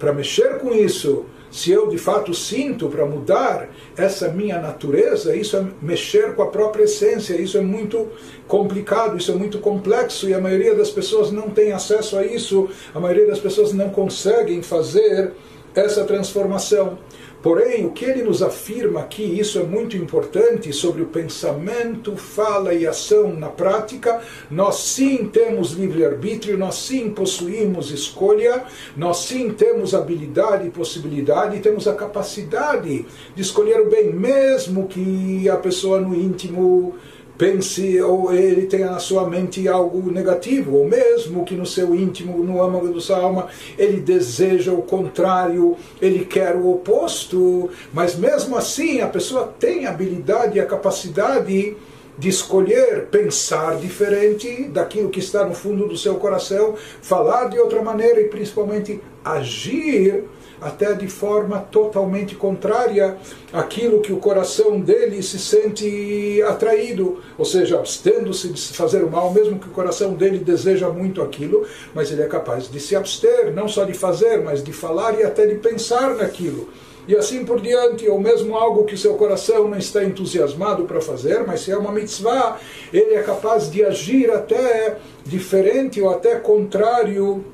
para 0.00 0.12
mexer 0.12 0.58
com 0.58 0.74
isso, 0.74 1.26
se 1.48 1.70
eu 1.70 1.86
de 1.86 1.96
fato 1.96 2.34
sinto 2.34 2.88
para 2.88 3.06
mudar 3.06 3.68
essa 3.96 4.28
minha 4.28 4.60
natureza, 4.60 5.36
isso 5.36 5.56
é 5.56 5.64
mexer 5.80 6.34
com 6.34 6.42
a 6.42 6.48
própria 6.48 6.82
essência, 6.82 7.40
isso 7.40 7.56
é 7.56 7.60
muito 7.60 8.08
complicado, 8.48 9.16
isso 9.16 9.30
é 9.30 9.34
muito 9.36 9.60
complexo 9.60 10.28
e 10.28 10.34
a 10.34 10.40
maioria 10.40 10.74
das 10.74 10.90
pessoas 10.90 11.30
não 11.30 11.50
tem 11.50 11.70
acesso 11.70 12.18
a 12.18 12.26
isso, 12.26 12.68
a 12.92 12.98
maioria 12.98 13.28
das 13.28 13.38
pessoas 13.38 13.72
não 13.72 13.90
conseguem 13.90 14.60
fazer 14.60 15.32
essa 15.76 16.04
transformação. 16.04 16.98
Porém, 17.42 17.86
o 17.86 17.92
que 17.92 18.04
ele 18.04 18.22
nos 18.22 18.42
afirma 18.42 19.00
aqui, 19.00 19.22
isso 19.22 19.58
é 19.60 19.62
muito 19.62 19.96
importante, 19.96 20.72
sobre 20.72 21.02
o 21.02 21.06
pensamento, 21.06 22.16
fala 22.16 22.74
e 22.74 22.86
ação 22.86 23.32
na 23.34 23.48
prática, 23.48 24.20
nós 24.50 24.76
sim 24.76 25.28
temos 25.28 25.72
livre-arbítrio, 25.72 26.58
nós 26.58 26.74
sim 26.74 27.10
possuímos 27.10 27.92
escolha, 27.92 28.64
nós 28.96 29.18
sim 29.18 29.50
temos 29.50 29.94
habilidade 29.94 30.66
e 30.66 30.70
possibilidade, 30.70 31.60
temos 31.60 31.86
a 31.86 31.94
capacidade 31.94 33.06
de 33.34 33.42
escolher 33.42 33.80
o 33.80 33.90
bem, 33.90 34.12
mesmo 34.12 34.88
que 34.88 35.48
a 35.48 35.56
pessoa 35.56 36.00
no 36.00 36.16
íntimo 36.16 36.96
pense 37.36 38.00
ou 38.00 38.32
ele 38.32 38.66
tenha 38.66 38.90
na 38.90 38.98
sua 38.98 39.28
mente 39.28 39.66
algo 39.68 40.10
negativo, 40.10 40.76
ou 40.76 40.88
mesmo 40.88 41.44
que 41.44 41.54
no 41.54 41.66
seu 41.66 41.94
íntimo, 41.94 42.42
no 42.42 42.62
âmago 42.62 42.88
da 42.88 43.00
sua 43.00 43.18
alma, 43.18 43.48
ele 43.78 44.00
deseja 44.00 44.72
o 44.72 44.82
contrário, 44.82 45.76
ele 46.00 46.24
quer 46.24 46.56
o 46.56 46.70
oposto, 46.70 47.70
mas 47.92 48.16
mesmo 48.16 48.56
assim 48.56 49.00
a 49.00 49.06
pessoa 49.06 49.54
tem 49.58 49.86
a 49.86 49.90
habilidade 49.90 50.58
e 50.58 50.60
a 50.60 50.66
capacidade 50.66 51.76
de 52.18 52.28
escolher 52.28 53.08
pensar 53.10 53.76
diferente 53.76 54.64
daquilo 54.64 55.10
que 55.10 55.18
está 55.18 55.44
no 55.44 55.54
fundo 55.54 55.86
do 55.86 55.98
seu 55.98 56.14
coração, 56.14 56.74
falar 57.02 57.48
de 57.48 57.58
outra 57.58 57.82
maneira 57.82 58.20
e 58.20 58.28
principalmente 58.28 59.00
agir 59.22 60.24
até 60.60 60.94
de 60.94 61.08
forma 61.08 61.60
totalmente 61.60 62.34
contrária 62.34 63.16
àquilo 63.52 64.00
que 64.00 64.12
o 64.12 64.18
coração 64.18 64.80
dele 64.80 65.22
se 65.22 65.38
sente 65.38 66.42
atraído, 66.42 67.20
ou 67.36 67.44
seja, 67.44 67.78
abstendo-se 67.78 68.48
de 68.48 68.60
fazer 68.72 69.02
o 69.02 69.10
mal, 69.10 69.32
mesmo 69.32 69.58
que 69.58 69.68
o 69.68 69.72
coração 69.72 70.14
dele 70.14 70.38
deseja 70.38 70.88
muito 70.88 71.22
aquilo, 71.22 71.66
mas 71.94 72.10
ele 72.10 72.22
é 72.22 72.26
capaz 72.26 72.70
de 72.70 72.80
se 72.80 72.96
abster, 72.96 73.52
não 73.52 73.68
só 73.68 73.84
de 73.84 73.94
fazer, 73.94 74.42
mas 74.42 74.62
de 74.62 74.72
falar 74.72 75.18
e 75.18 75.22
até 75.22 75.46
de 75.46 75.56
pensar 75.56 76.14
naquilo. 76.14 76.68
E 77.08 77.14
assim 77.14 77.44
por 77.44 77.60
diante, 77.60 78.08
ou 78.08 78.20
mesmo 78.20 78.56
algo 78.56 78.84
que 78.84 78.96
seu 78.96 79.14
coração 79.14 79.68
não 79.68 79.78
está 79.78 80.02
entusiasmado 80.02 80.84
para 80.84 81.00
fazer, 81.00 81.46
mas 81.46 81.60
se 81.60 81.70
é 81.70 81.76
uma 81.76 81.92
mitzvah, 81.92 82.58
ele 82.92 83.14
é 83.14 83.22
capaz 83.22 83.70
de 83.70 83.84
agir 83.84 84.28
até 84.30 84.96
diferente 85.24 86.00
ou 86.00 86.10
até 86.10 86.34
contrário 86.34 87.44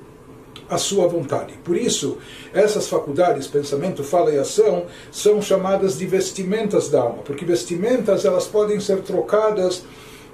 à 0.73 0.79
sua 0.79 1.07
vontade. 1.07 1.55
Por 1.63 1.77
isso, 1.77 2.19
essas 2.53 2.89
faculdades, 2.89 3.47
pensamento, 3.47 4.03
fala 4.03 4.33
e 4.33 4.39
ação, 4.39 4.87
são 5.11 5.43
chamadas 5.43 5.99
de 5.99 6.07
vestimentas 6.07 6.89
da 6.89 7.03
alma, 7.03 7.23
porque 7.25 7.45
vestimentas 7.45 8.25
elas 8.25 8.47
podem 8.47 8.81
ser 8.81 9.03
trocadas 9.03 9.85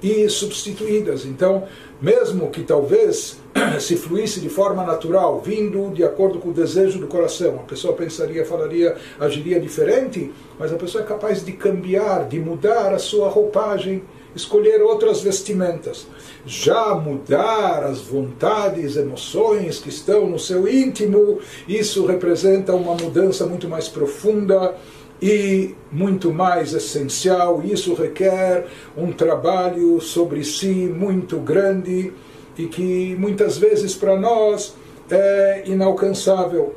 e 0.00 0.28
substituídas. 0.28 1.24
Então, 1.24 1.64
mesmo 2.00 2.50
que 2.50 2.62
talvez 2.62 3.38
se 3.80 3.96
fluísse 3.96 4.40
de 4.40 4.48
forma 4.48 4.84
natural, 4.84 5.40
vindo 5.40 5.90
de 5.92 6.04
acordo 6.04 6.38
com 6.38 6.50
o 6.50 6.54
desejo 6.54 7.00
do 7.00 7.08
coração, 7.08 7.56
a 7.56 7.68
pessoa 7.68 7.94
pensaria, 7.94 8.44
falaria, 8.44 8.96
agiria 9.18 9.58
diferente, 9.58 10.32
mas 10.58 10.72
a 10.72 10.76
pessoa 10.76 11.02
é 11.02 11.06
capaz 11.06 11.44
de 11.44 11.52
cambiar, 11.52 12.28
de 12.28 12.38
mudar 12.38 12.94
a 12.94 12.98
sua 12.98 13.28
roupagem, 13.28 14.04
escolher 14.38 14.80
outras 14.80 15.20
vestimentas. 15.20 16.06
Já 16.46 16.94
mudar 16.94 17.84
as 17.84 18.00
vontades, 18.00 18.96
emoções 18.96 19.78
que 19.78 19.88
estão 19.88 20.26
no 20.28 20.38
seu 20.38 20.66
íntimo, 20.68 21.40
isso 21.68 22.06
representa 22.06 22.74
uma 22.74 22.94
mudança 22.94 23.46
muito 23.46 23.68
mais 23.68 23.88
profunda 23.88 24.74
e 25.20 25.74
muito 25.90 26.32
mais 26.32 26.72
essencial. 26.72 27.62
Isso 27.62 27.92
requer 27.94 28.66
um 28.96 29.12
trabalho 29.12 30.00
sobre 30.00 30.44
si 30.44 30.68
muito 30.68 31.38
grande 31.38 32.12
e 32.56 32.66
que 32.66 33.16
muitas 33.18 33.58
vezes 33.58 33.94
para 33.94 34.18
nós 34.18 34.74
é 35.10 35.64
inalcançável. 35.66 36.74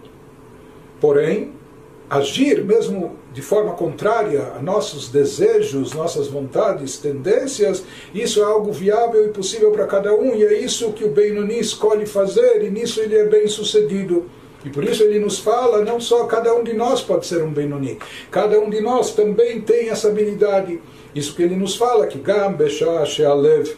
Porém, 1.00 1.54
agir 2.12 2.62
mesmo 2.66 3.16
de 3.32 3.42
forma 3.42 3.72
contrária 3.72 4.52
a 4.58 4.62
nossos 4.62 5.08
desejos, 5.08 5.94
nossas 5.94 6.28
vontades, 6.28 6.98
tendências, 6.98 7.86
isso 8.14 8.42
é 8.42 8.44
algo 8.44 8.74
viável 8.74 9.26
e 9.26 9.30
possível 9.30 9.72
para 9.72 9.88
cada 9.88 10.14
um, 10.14 10.36
e 10.36 10.44
é 10.44 10.60
isso 10.60 10.92
que 10.92 11.06
o 11.06 11.12
Benoni 11.12 11.58
escolhe 11.58 12.06
fazer, 12.06 12.66
e 12.66 12.70
nisso 12.70 13.00
ele 13.00 13.16
é 13.16 13.24
bem 13.24 13.48
sucedido. 13.48 14.30
E 14.66 14.70
por 14.70 14.84
isso 14.84 15.04
ele 15.04 15.20
nos 15.20 15.40
fala, 15.40 15.86
não 15.86 16.02
só 16.02 16.26
cada 16.26 16.54
um 16.54 16.66
de 16.66 16.74
nós 16.74 17.02
pode 17.02 17.26
ser 17.26 17.42
um 17.44 17.54
Benoni, 17.54 17.98
cada 18.30 18.60
um 18.60 18.70
de 18.70 18.82
nós 18.82 19.16
também 19.16 19.62
tem 19.62 19.88
essa 19.88 20.10
habilidade. 20.10 20.82
Isso 21.16 21.34
que 21.34 21.42
ele 21.42 21.56
nos 21.56 21.78
fala, 21.78 22.08
que 22.08 22.20
Gam 22.20 22.52
Besha 22.52 23.06
Shealev 23.06 23.74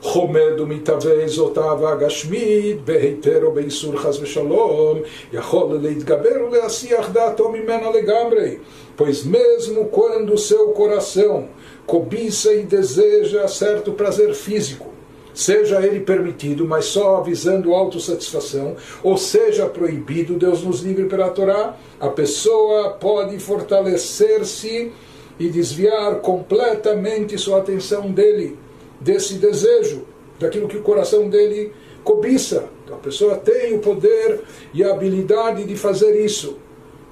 חומד 0.00 0.60
ומתהווה 0.60 1.28
זאותיו 1.28 1.88
הגשמית 1.88 2.84
בהיתר 2.84 3.44
או 3.44 3.52
באיסור 3.52 3.96
חס 3.96 4.18
ושלום 4.20 4.98
יכול 5.32 5.78
להתגבר 5.82 6.44
ולהסיח 6.50 7.10
דעתו 7.10 7.48
ממנה 7.48 7.90
לגמרי 7.90 8.56
pois 8.98 9.24
mesmo 9.24 9.84
quando 9.86 10.38
seu 10.38 10.68
coração 10.68 11.48
cobiça 11.86 12.54
e 12.54 12.62
deseja 12.62 13.46
certo 13.46 13.92
prazer 13.92 14.32
físico 14.34 14.96
seja 15.36 15.84
ele 15.84 16.00
permitido, 16.00 16.66
mas 16.66 16.86
só 16.86 17.20
visando 17.20 17.74
autossatisfação, 17.74 18.74
ou 19.02 19.18
seja 19.18 19.66
proibido, 19.66 20.38
Deus 20.38 20.62
nos 20.62 20.80
livre 20.80 21.04
pela 21.04 21.28
Torá, 21.28 21.76
a 22.00 22.08
pessoa 22.08 22.92
pode 22.92 23.38
fortalecer-se 23.38 24.92
e 25.38 25.48
desviar 25.50 26.20
completamente 26.20 27.36
sua 27.36 27.58
atenção 27.58 28.10
dele, 28.10 28.56
desse 29.01 29.35
desejo, 29.35 30.03
daquilo 30.39 30.67
que 30.67 30.77
o 30.77 30.81
coração 30.81 31.29
dele 31.29 31.73
cobiça. 32.03 32.69
Então 32.83 32.95
a 32.95 32.99
pessoa 32.99 33.35
tem 33.35 33.75
o 33.75 33.79
poder 33.79 34.41
e 34.73 34.83
a 34.83 34.91
habilidade 34.91 35.65
de 35.65 35.75
fazer 35.75 36.23
isso. 36.23 36.57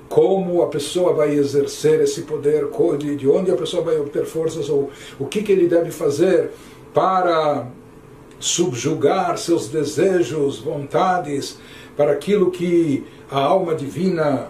Como 0.07 0.63
a 0.63 0.67
pessoa 0.67 1.13
vai 1.13 1.35
exercer 1.35 2.01
esse 2.01 2.23
poder, 2.23 2.67
de 3.15 3.27
onde 3.27 3.51
a 3.51 3.55
pessoa 3.55 3.83
vai 3.83 3.99
obter 3.99 4.25
forças, 4.25 4.67
ou 4.67 4.89
o 5.19 5.25
que, 5.25 5.43
que 5.43 5.51
ele 5.51 5.67
deve 5.67 5.91
fazer 5.91 6.49
para 6.93 7.67
subjugar 8.39 9.37
seus 9.37 9.67
desejos, 9.67 10.59
vontades, 10.59 11.59
para 11.95 12.13
aquilo 12.13 12.49
que 12.49 13.05
a 13.29 13.39
alma 13.39 13.75
divina 13.75 14.49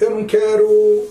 eu 0.00 0.10
não 0.10 0.24
quero 0.24 1.06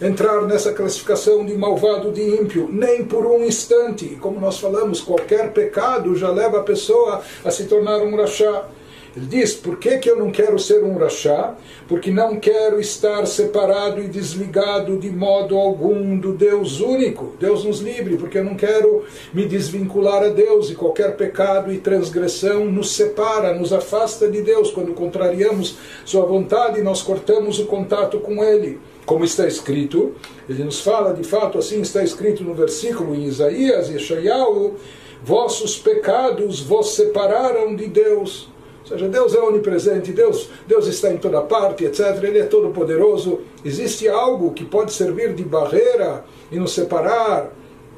entrar 0.00 0.42
nessa 0.42 0.72
classificação 0.72 1.44
de 1.44 1.54
malvado, 1.54 2.10
de 2.10 2.22
ímpio, 2.22 2.68
nem 2.70 3.04
por 3.04 3.26
um 3.26 3.44
instante. 3.44 4.16
Como 4.20 4.40
nós 4.40 4.58
falamos, 4.58 5.00
qualquer 5.00 5.52
pecado 5.52 6.16
já 6.16 6.30
leva 6.30 6.58
a 6.58 6.62
pessoa 6.62 7.22
a 7.44 7.50
se 7.50 7.64
tornar 7.64 7.98
um 7.98 8.16
rachá. 8.16 8.68
Ele 9.16 9.26
diz: 9.26 9.54
por 9.54 9.78
que, 9.78 9.98
que 9.98 10.10
eu 10.10 10.16
não 10.16 10.30
quero 10.30 10.58
ser 10.58 10.82
um 10.82 10.96
rachá? 10.96 11.56
Porque 11.86 12.10
não 12.10 12.36
quero 12.36 12.80
estar 12.80 13.24
separado 13.26 14.00
e 14.00 14.08
desligado 14.08 14.98
de 14.98 15.10
modo 15.10 15.56
algum 15.56 16.18
do 16.18 16.32
Deus 16.32 16.80
único. 16.80 17.34
Deus 17.38 17.64
nos 17.64 17.80
livre, 17.80 18.16
porque 18.16 18.38
eu 18.38 18.44
não 18.44 18.56
quero 18.56 19.04
me 19.32 19.46
desvincular 19.46 20.22
a 20.22 20.28
Deus 20.28 20.70
e 20.70 20.74
qualquer 20.74 21.16
pecado 21.16 21.72
e 21.72 21.78
transgressão 21.78 22.64
nos 22.66 22.92
separa, 22.92 23.54
nos 23.54 23.72
afasta 23.72 24.28
de 24.28 24.42
Deus. 24.42 24.70
Quando 24.70 24.92
contrariamos 24.94 25.76
Sua 26.04 26.24
vontade, 26.24 26.82
nós 26.82 27.02
cortamos 27.02 27.58
o 27.58 27.66
contato 27.66 28.18
com 28.18 28.42
Ele. 28.42 28.80
Como 29.06 29.22
está 29.22 29.46
escrito, 29.46 30.14
ele 30.48 30.64
nos 30.64 30.80
fala 30.80 31.12
de 31.12 31.22
fato, 31.24 31.58
assim 31.58 31.82
está 31.82 32.02
escrito 32.02 32.42
no 32.42 32.54
versículo 32.54 33.14
em 33.14 33.24
Isaías, 33.24 33.90
Yeshayahu, 33.90 34.76
vossos 35.22 35.76
pecados 35.76 36.60
vos 36.60 36.94
separaram 36.94 37.76
de 37.76 37.86
Deus. 37.86 38.48
Ou 38.84 38.88
seja, 38.88 39.08
Deus 39.08 39.34
é 39.34 39.40
onipresente, 39.40 40.12
Deus, 40.12 40.50
Deus 40.66 40.86
está 40.86 41.10
em 41.10 41.16
toda 41.16 41.40
parte, 41.40 41.84
etc. 41.84 42.22
Ele 42.22 42.38
é 42.38 42.44
todo 42.44 42.68
poderoso. 42.68 43.40
Existe 43.64 44.06
algo 44.06 44.52
que 44.52 44.64
pode 44.64 44.92
servir 44.92 45.32
de 45.34 45.42
barreira 45.42 46.24
e 46.52 46.58
nos 46.58 46.72
separar 46.72 47.50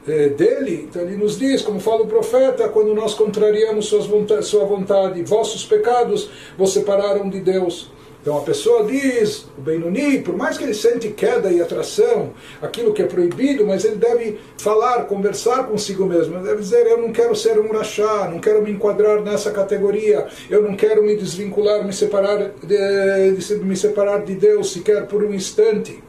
eh, 0.06 0.28
dele? 0.28 0.86
Então 0.88 1.02
ele 1.02 1.16
nos 1.16 1.36
diz, 1.36 1.62
como 1.62 1.80
fala 1.80 2.02
o 2.02 2.06
profeta, 2.06 2.68
quando 2.68 2.94
nós 2.94 3.14
contrariamos 3.14 3.90
vontade, 4.06 4.44
sua 4.46 4.64
vontade, 4.64 5.20
vossos 5.24 5.64
pecados 5.64 6.30
vos 6.56 6.72
separaram 6.72 7.28
de 7.28 7.40
Deus. 7.40 7.90
Então 8.26 8.38
a 8.38 8.40
pessoa 8.40 8.82
diz, 8.82 9.46
o 9.56 9.60
Benoni, 9.60 10.20
por 10.20 10.36
mais 10.36 10.58
que 10.58 10.64
ele 10.64 10.74
sente 10.74 11.10
queda 11.10 11.48
e 11.48 11.62
atração, 11.62 12.32
aquilo 12.60 12.92
que 12.92 13.00
é 13.00 13.06
proibido, 13.06 13.64
mas 13.64 13.84
ele 13.84 13.94
deve 13.94 14.40
falar, 14.58 15.04
conversar 15.04 15.68
consigo 15.68 16.04
mesmo. 16.04 16.34
Ele 16.34 16.42
deve 16.42 16.60
dizer, 16.60 16.88
eu 16.88 17.00
não 17.00 17.12
quero 17.12 17.36
ser 17.36 17.56
um 17.60 17.70
rachá, 17.70 18.28
não 18.28 18.40
quero 18.40 18.60
me 18.64 18.72
enquadrar 18.72 19.22
nessa 19.22 19.52
categoria, 19.52 20.26
eu 20.50 20.60
não 20.60 20.74
quero 20.74 21.04
me 21.04 21.14
desvincular, 21.14 21.86
me 21.86 21.92
separar 21.92 22.50
de, 22.64 23.56
me 23.62 23.76
separar 23.76 24.24
de 24.24 24.34
Deus 24.34 24.72
sequer 24.72 25.06
por 25.06 25.22
um 25.22 25.32
instante. 25.32 26.02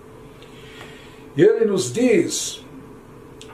E 1.36 1.43
ele 1.43 1.65
nos 1.65 1.93
diz 1.93 2.65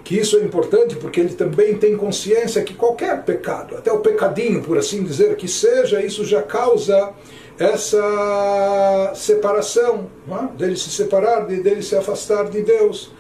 que 0.06 0.18
isso 0.18 0.38
é 0.38 0.42
importante 0.42 0.96
porque 0.96 1.20
ele 1.20 1.34
também 1.34 1.76
tem 1.76 1.98
consciência 1.98 2.64
que 2.64 2.74
qualquer 2.74 3.24
pecado, 3.24 3.76
até 3.76 3.92
o 3.92 4.00
pecadinho, 4.00 4.62
por 4.62 4.78
assim 4.78 5.04
dizer, 5.04 5.36
que 5.36 5.50
seja, 5.50 6.02
isso 6.02 6.24
já 6.24 6.42
causa 6.42 7.14
essa 7.58 9.12
separação, 9.16 10.08
é? 10.30 10.58
dele 10.58 10.76
se 10.76 10.90
separar, 10.90 11.46
de, 11.46 11.62
dele 11.62 11.84
se 11.84 11.96
afastar 11.96 12.50
de 12.50 12.62
Deus. 12.62 13.12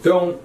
Então, 0.00 0.38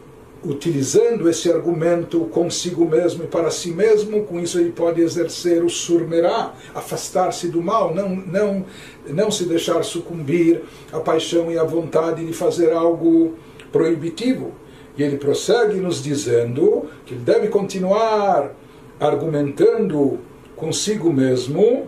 utilizando 0.43 1.29
esse 1.29 1.51
argumento 1.51 2.21
consigo 2.25 2.85
mesmo 2.85 3.23
e 3.23 3.27
para 3.27 3.51
si 3.51 3.71
mesmo, 3.71 4.23
com 4.23 4.39
isso 4.39 4.59
ele 4.59 4.71
pode 4.71 5.01
exercer 5.01 5.63
o 5.63 5.69
surmerá, 5.69 6.53
afastar-se 6.73 7.49
do 7.49 7.61
mal, 7.61 7.93
não, 7.93 8.09
não, 8.09 8.65
não 9.07 9.31
se 9.31 9.45
deixar 9.45 9.83
sucumbir 9.83 10.61
à 10.91 10.99
paixão 10.99 11.51
e 11.51 11.57
à 11.57 11.63
vontade 11.63 12.25
de 12.25 12.33
fazer 12.33 12.71
algo 12.71 13.35
proibitivo. 13.71 14.53
E 14.97 15.03
ele 15.03 15.17
prossegue 15.17 15.79
nos 15.79 16.01
dizendo 16.01 16.89
que 17.05 17.13
ele 17.13 17.23
deve 17.23 17.47
continuar 17.47 18.53
argumentando 18.99 20.19
consigo 20.55 21.11
mesmo 21.11 21.87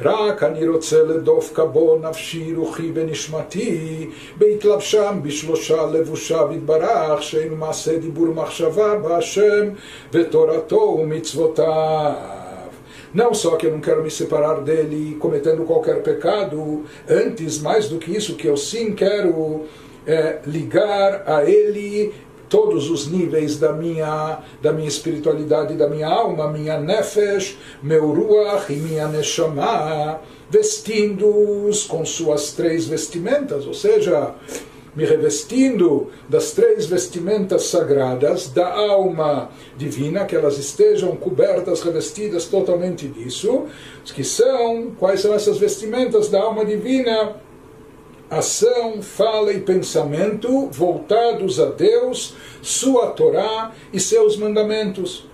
רק 0.00 0.42
אני 0.42 0.68
רוצה 0.68 1.02
לדופקה 1.02 1.64
בו 1.64 1.98
נפשי, 2.02 2.54
רוחי 2.54 2.90
ונשמתי, 2.94 4.10
בהתלבשם 4.38 5.18
בשלושה 5.22 5.86
לבושיו 5.86 6.48
יתברך, 6.52 7.22
שאין 7.22 7.54
מעשה 7.54 7.98
דיבור 7.98 8.26
מחשבה 8.26 8.94
בהשם, 8.94 9.68
ותורתו 10.12 10.98
ומצוותיו. 11.00 12.12
Não 13.14 13.32
só 13.32 13.54
que 13.54 13.66
eu 13.66 13.70
não 13.70 13.80
quero 13.80 14.02
me 14.02 14.10
separar 14.10 14.60
dele 14.62 15.16
cometendo 15.20 15.62
qualquer 15.62 16.02
pecado, 16.02 16.82
antes, 17.08 17.60
mais 17.60 17.88
do 17.88 17.98
que 17.98 18.10
isso, 18.10 18.34
que 18.34 18.48
eu 18.48 18.56
sim 18.56 18.92
quero 18.92 19.66
é, 20.04 20.40
ligar 20.44 21.22
a 21.24 21.44
ele 21.44 22.12
todos 22.49 22.89
os 22.89 23.07
níveis 23.07 23.57
da 23.57 23.71
minha, 23.71 24.39
da 24.61 24.73
minha 24.73 24.87
espiritualidade, 24.87 25.75
da 25.75 25.87
minha 25.87 26.07
alma, 26.07 26.51
minha 26.51 26.79
nefesh, 26.79 27.57
meu 27.81 28.11
ruach 28.11 28.73
e 28.73 28.75
minha 28.75 29.07
neshama, 29.07 30.19
vestindo-os 30.49 31.83
com 31.83 32.03
suas 32.03 32.51
três 32.53 32.87
vestimentas, 32.87 33.67
ou 33.67 33.73
seja, 33.73 34.33
me 34.95 35.05
revestindo 35.05 36.07
das 36.27 36.51
três 36.51 36.87
vestimentas 36.87 37.65
sagradas 37.65 38.49
da 38.49 38.67
alma 38.67 39.49
divina, 39.77 40.25
que 40.25 40.35
elas 40.35 40.57
estejam 40.57 41.15
cobertas, 41.15 41.81
revestidas 41.81 42.45
totalmente 42.45 43.07
disso, 43.07 43.65
que 44.13 44.23
são, 44.23 44.91
quais 44.97 45.21
são 45.21 45.33
essas 45.33 45.57
vestimentas 45.57 46.29
da 46.29 46.41
alma 46.41 46.65
divina? 46.65 47.35
Ação, 48.29 49.01
fala 49.01 49.51
e 49.51 49.59
pensamento 49.59 50.69
voltados 50.71 51.59
a 51.59 51.65
Deus, 51.65 52.35
sua 52.61 53.07
Torá 53.07 53.71
e 53.91 53.99
seus 53.99 54.37
mandamentos. 54.37 55.27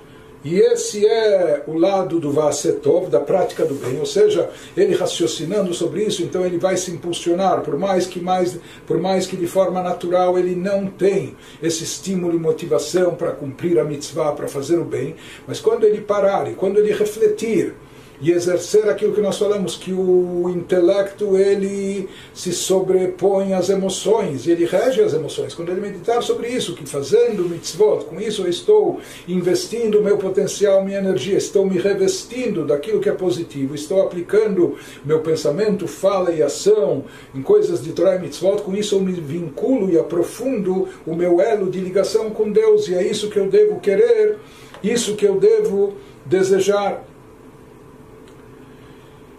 E 0.46 0.60
esse 0.60 1.04
é 1.08 1.64
o 1.66 1.75
lado 1.75 2.20
do 2.20 2.32
Vasetov, 2.32 3.10
da 3.10 3.20
prática 3.20 3.66
do 3.66 3.74
bem, 3.74 4.00
ou 4.00 4.06
seja, 4.06 4.48
ele 4.78 4.94
raciocinando 4.94 5.74
sobre 5.74 6.04
isso, 6.04 6.22
então 6.22 6.46
ele 6.46 6.60
vai 6.60 6.78
se 6.78 6.92
impulsionar, 6.92 7.62
por 7.62 7.75
mais 7.80 8.06
que 8.06 8.20
mais, 8.20 8.60
por 8.86 9.00
mais 9.00 9.25
que 9.25 9.36
de 9.36 9.48
forma 9.48 9.82
natural 9.82 10.38
ele 10.38 10.56
não 10.56 10.86
tem 10.86 11.36
esse 11.64 11.84
estímulo 11.84 12.36
e 12.36 12.40
motivação 12.40 13.16
para 13.16 13.32
cumprir 13.32 13.80
a 13.80 13.84
mitzvah, 13.84 14.34
para 14.34 14.48
fazer 14.48 14.78
o 14.78 14.86
bem, 14.86 15.16
mas 15.48 15.60
quando 15.60 15.84
ele 15.84 16.02
parar 16.02 16.48
e 16.48 16.53
quando 16.53 16.77
ele 16.77 16.94
refletir 16.94 17.74
e 18.22 18.32
exercer 18.32 18.88
aquilo 18.90 19.14
que 19.14 19.22
nós 19.22 19.38
falamos, 19.38 19.75
que 19.75 19.92
o 19.92 20.50
intelecto 20.50 21.38
ele 21.38 22.10
se 22.34 22.51
sobrepõe 22.54 23.54
às 23.54 23.70
emoções, 23.70 24.46
e 24.46 24.51
ele 24.51 24.66
rege 24.66 25.01
as 25.01 25.14
emoções. 25.14 25.54
Quando 25.54 25.70
ele 25.70 25.82
meditar 25.82 26.22
sobre 26.24 26.48
isso, 26.48 26.75
que 26.75 26.86
fazendo 26.86 27.50
mitzvot, 27.50 28.06
com 28.06 28.20
isso 28.20 28.44
eu 28.44 28.50
estou 28.50 29.00
investindo 29.28 30.00
o 30.00 30.04
meu 30.04 30.18
potencial, 30.18 30.84
minha 30.84 31.00
energia, 31.00 31.38
estou 31.38 31.66
me 31.66 31.78
revestindo 31.78 32.66
daquilo 32.66 33.00
que 33.00 33.10
é 33.10 33.14
positivo, 33.14 33.75
estou 33.75 34.01
aplicando 34.01 34.75
meu 35.04 35.20
pensamento, 35.20 35.88
fala 35.88 36.32
e 36.32 36.42
ação 36.42 37.04
em 37.34 37.42
coisas 37.42 37.84
de 37.84 37.92
Torah 37.92 38.16
e 38.16 38.20
mitzvot, 38.20 38.62
com 38.62 38.75
isso 38.75 38.96
eu 38.96 39.01
me 39.01 39.14
vinculo 39.14 39.90
e 39.90 39.98
aprofundo 39.98 40.88
o 41.06 41.16
meu 41.16 41.42
elo 41.42 41.70
de 41.70 41.80
ligação 41.80 42.30
com 42.30 42.51
Deus, 42.51 42.88
e 42.88 42.96
é 42.96 43.06
isso 43.06 43.30
que 43.30 43.38
eu 43.38 43.50
devo 43.50 43.80
querer, 43.80 44.38
isso 44.84 45.16
que 45.16 45.25
eu 45.25 45.40
devo 45.40 45.94
desejar. 46.25 47.04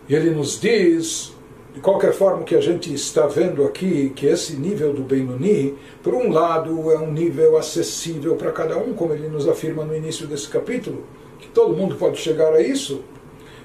E 0.09 0.15
ele 0.15 0.31
nos 0.31 0.61
diz, 0.61 1.33
de 1.75 1.81
qualquer 1.81 2.13
forma 2.13 2.45
que 2.45 2.55
a 2.55 2.61
gente 2.61 2.93
está 2.95 3.27
vendo 3.27 3.65
aqui, 3.65 4.11
que 4.15 4.27
esse 4.27 4.55
nível 4.57 4.93
do 4.93 5.03
Benoni, 5.03 5.77
por 6.03 6.15
um 6.15 6.31
lado, 6.31 6.91
é 6.93 6.99
um 6.99 7.13
nível 7.13 7.57
acessível 7.57 8.37
para 8.37 8.53
cada 8.53 8.79
um, 8.79 8.95
como 8.95 9.13
ele 9.13 9.29
nos 9.29 9.49
afirma 9.49 9.85
no 9.85 9.95
início 9.95 10.27
desse 10.27 10.49
capítulo, 10.49 11.05
que 11.39 11.49
todo 11.49 11.77
mundo 11.77 11.97
pode 11.97 12.19
chegar 12.19 12.53
a 12.53 12.61
isso, 12.61 13.03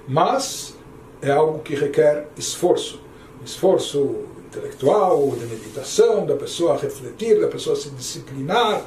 mas 0.08 0.76
é 1.22 1.32
algo 1.32 1.60
que 1.60 1.76
requer 1.76 2.28
esforço. 2.36 3.00
esforço 3.46 4.26
intelectual, 4.48 5.32
de 5.32 5.46
meditação, 5.46 6.26
da 6.26 6.36
pessoa 6.36 6.76
refletir, 6.76 7.40
da 7.40 7.48
pessoa 7.48 7.76
se 7.76 7.90
disciplinar 7.92 8.84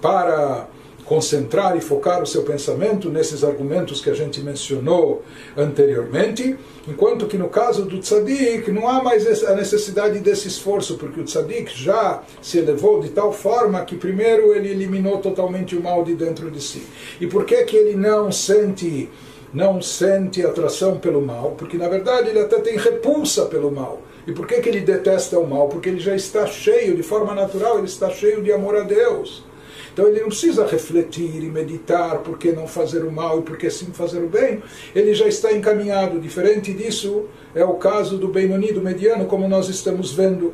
para 0.00 0.68
concentrar 1.04 1.76
e 1.76 1.80
focar 1.80 2.22
o 2.22 2.26
seu 2.26 2.42
pensamento 2.42 3.10
nesses 3.10 3.44
argumentos 3.44 4.00
que 4.00 4.08
a 4.08 4.14
gente 4.14 4.40
mencionou 4.40 5.22
anteriormente, 5.56 6.56
enquanto 6.88 7.26
que 7.26 7.36
no 7.36 7.48
caso 7.48 7.84
do 7.84 7.98
tzadik 7.98 8.70
não 8.70 8.88
há 8.88 9.02
mais 9.02 9.44
a 9.44 9.54
necessidade 9.54 10.18
desse 10.20 10.48
esforço, 10.48 10.96
porque 10.96 11.20
o 11.20 11.24
tzadik 11.24 11.70
já 11.76 12.22
se 12.40 12.58
elevou 12.58 13.00
de 13.00 13.10
tal 13.10 13.32
forma 13.32 13.84
que 13.84 13.96
primeiro 13.96 14.54
ele 14.54 14.70
eliminou 14.70 15.18
totalmente 15.18 15.76
o 15.76 15.82
mal 15.82 16.02
de 16.02 16.14
dentro 16.14 16.50
de 16.50 16.60
si. 16.60 16.82
E 17.20 17.26
por 17.26 17.44
que 17.44 17.62
que 17.64 17.76
ele 17.76 17.96
não 17.96 18.32
sente 18.32 19.10
não 19.52 19.80
sente 19.80 20.44
atração 20.44 20.98
pelo 20.98 21.22
mal? 21.22 21.52
Porque 21.56 21.76
na 21.76 21.88
verdade 21.88 22.30
ele 22.30 22.40
até 22.40 22.58
tem 22.58 22.76
repulsa 22.76 23.46
pelo 23.46 23.70
mal. 23.70 24.02
E 24.26 24.32
por 24.32 24.46
que 24.46 24.60
que 24.60 24.68
ele 24.68 24.80
detesta 24.80 25.38
o 25.38 25.46
mal? 25.46 25.68
Porque 25.68 25.88
ele 25.88 26.00
já 26.00 26.16
está 26.16 26.46
cheio, 26.46 26.96
de 26.96 27.02
forma 27.02 27.34
natural, 27.34 27.78
ele 27.78 27.86
está 27.86 28.10
cheio 28.10 28.42
de 28.42 28.50
amor 28.50 28.74
a 28.74 28.80
Deus. 28.80 29.44
Então 29.94 30.08
ele 30.08 30.22
não 30.22 30.26
precisa 30.26 30.66
refletir 30.66 31.40
e 31.44 31.46
meditar 31.46 32.18
por 32.18 32.36
que 32.36 32.50
não 32.50 32.66
fazer 32.66 33.04
o 33.04 33.12
mal 33.12 33.38
e 33.38 33.42
por 33.42 33.56
que 33.56 33.70
sim 33.70 33.92
fazer 33.92 34.18
o 34.18 34.28
bem. 34.28 34.60
Ele 34.92 35.14
já 35.14 35.28
está 35.28 35.52
encaminhado. 35.52 36.20
Diferente 36.20 36.72
disso 36.72 37.26
é 37.54 37.64
o 37.64 37.74
caso 37.74 38.18
do 38.18 38.26
Benoni, 38.26 38.72
do 38.72 38.82
mediano, 38.82 39.26
como 39.26 39.46
nós 39.46 39.68
estamos 39.68 40.12
vendo. 40.12 40.52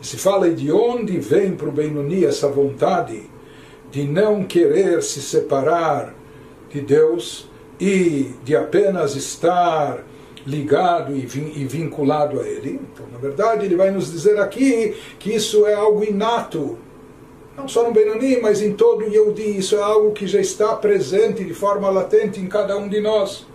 Se 0.00 0.16
fala 0.16 0.48
de 0.50 0.70
onde 0.70 1.18
vem 1.18 1.56
para 1.56 1.68
o 1.68 1.72
Benoni 1.72 2.24
essa 2.24 2.46
vontade 2.46 3.22
de 3.90 4.04
não 4.04 4.44
querer 4.44 5.02
se 5.02 5.20
separar 5.20 6.14
de 6.70 6.80
Deus 6.82 7.50
e 7.80 8.30
de 8.44 8.54
apenas 8.54 9.16
estar 9.16 10.04
ligado 10.46 11.16
e 11.16 11.26
vinculado 11.64 12.40
a 12.40 12.46
Ele. 12.46 12.80
Então, 12.92 13.06
na 13.12 13.18
verdade, 13.18 13.64
ele 13.64 13.74
vai 13.74 13.90
nos 13.90 14.12
dizer 14.12 14.38
aqui 14.38 14.94
que 15.18 15.34
isso 15.34 15.66
é 15.66 15.74
algo 15.74 16.04
inato 16.04 16.78
não 17.56 17.66
só 17.66 17.84
no 17.84 17.92
Benoni, 17.92 18.40
mas 18.40 18.60
em 18.60 18.72
todo 18.72 19.04
o 19.04 19.08
Yehudi. 19.08 19.58
Isso 19.58 19.76
é 19.76 19.82
algo 19.82 20.12
que 20.12 20.26
já 20.26 20.40
está 20.40 20.74
presente 20.76 21.42
de 21.44 21.54
forma 21.54 21.88
latente 21.88 22.40
em 22.40 22.46
cada 22.46 22.76
um 22.76 22.88
de 22.88 23.00
nós. 23.00 23.46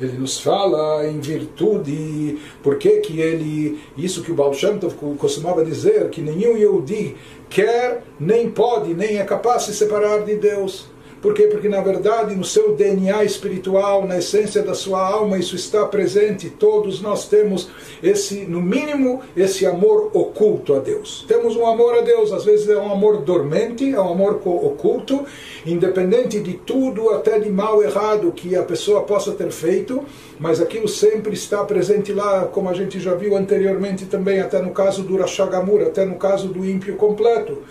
Ele 0.00 0.18
nos 0.18 0.40
fala 0.40 1.06
em 1.06 1.20
virtude, 1.20 2.38
por 2.62 2.78
que 2.78 2.98
que 2.98 3.20
ele, 3.20 3.78
isso 3.96 4.24
que 4.24 4.32
o 4.32 4.34
Baal 4.34 4.52
Shem 4.52 4.78
Tov 4.78 4.94
costumava 5.16 5.64
dizer, 5.64 6.10
que 6.10 6.20
nenhum 6.20 6.56
Yehudi 6.56 7.16
quer, 7.48 8.02
nem 8.18 8.50
pode, 8.50 8.92
nem 8.92 9.18
é 9.18 9.24
capaz 9.24 9.66
de 9.66 9.72
se 9.72 9.78
separar 9.78 10.24
de 10.24 10.34
Deus. 10.34 10.88
Por 11.24 11.32
quê? 11.32 11.44
Porque 11.44 11.70
na 11.70 11.80
verdade 11.80 12.36
no 12.36 12.44
seu 12.44 12.76
DNA 12.76 13.24
espiritual, 13.24 14.06
na 14.06 14.18
essência 14.18 14.62
da 14.62 14.74
sua 14.74 15.00
alma, 15.00 15.38
isso 15.38 15.56
está 15.56 15.86
presente. 15.86 16.50
Todos 16.50 17.00
nós 17.00 17.26
temos 17.26 17.70
esse, 18.02 18.40
no 18.40 18.60
mínimo, 18.60 19.22
esse 19.34 19.64
amor 19.64 20.10
oculto 20.12 20.74
a 20.74 20.80
Deus. 20.80 21.24
Temos 21.26 21.56
um 21.56 21.64
amor 21.64 21.94
a 21.94 22.02
Deus, 22.02 22.30
às 22.30 22.44
vezes 22.44 22.68
é 22.68 22.76
um 22.76 22.92
amor 22.92 23.22
dormente, 23.22 23.90
é 23.90 23.98
um 23.98 24.12
amor 24.12 24.38
oculto, 24.44 25.24
independente 25.64 26.40
de 26.40 26.52
tudo, 26.52 27.08
até 27.08 27.38
de 27.38 27.48
mal 27.48 27.82
errado 27.82 28.30
que 28.30 28.54
a 28.54 28.62
pessoa 28.62 29.04
possa 29.04 29.32
ter 29.32 29.50
feito, 29.50 30.04
mas 30.38 30.60
aquilo 30.60 30.86
sempre 30.86 31.32
está 31.32 31.64
presente 31.64 32.12
lá, 32.12 32.44
como 32.44 32.68
a 32.68 32.74
gente 32.74 33.00
já 33.00 33.14
viu 33.14 33.34
anteriormente 33.34 34.04
também, 34.04 34.40
até 34.40 34.60
no 34.60 34.72
caso 34.72 35.02
do 35.02 35.16
Rashagamur, 35.16 35.80
até 35.80 36.04
no 36.04 36.16
caso 36.16 36.48
do 36.48 36.66
ímpio 36.66 36.96
completo. 36.96 37.62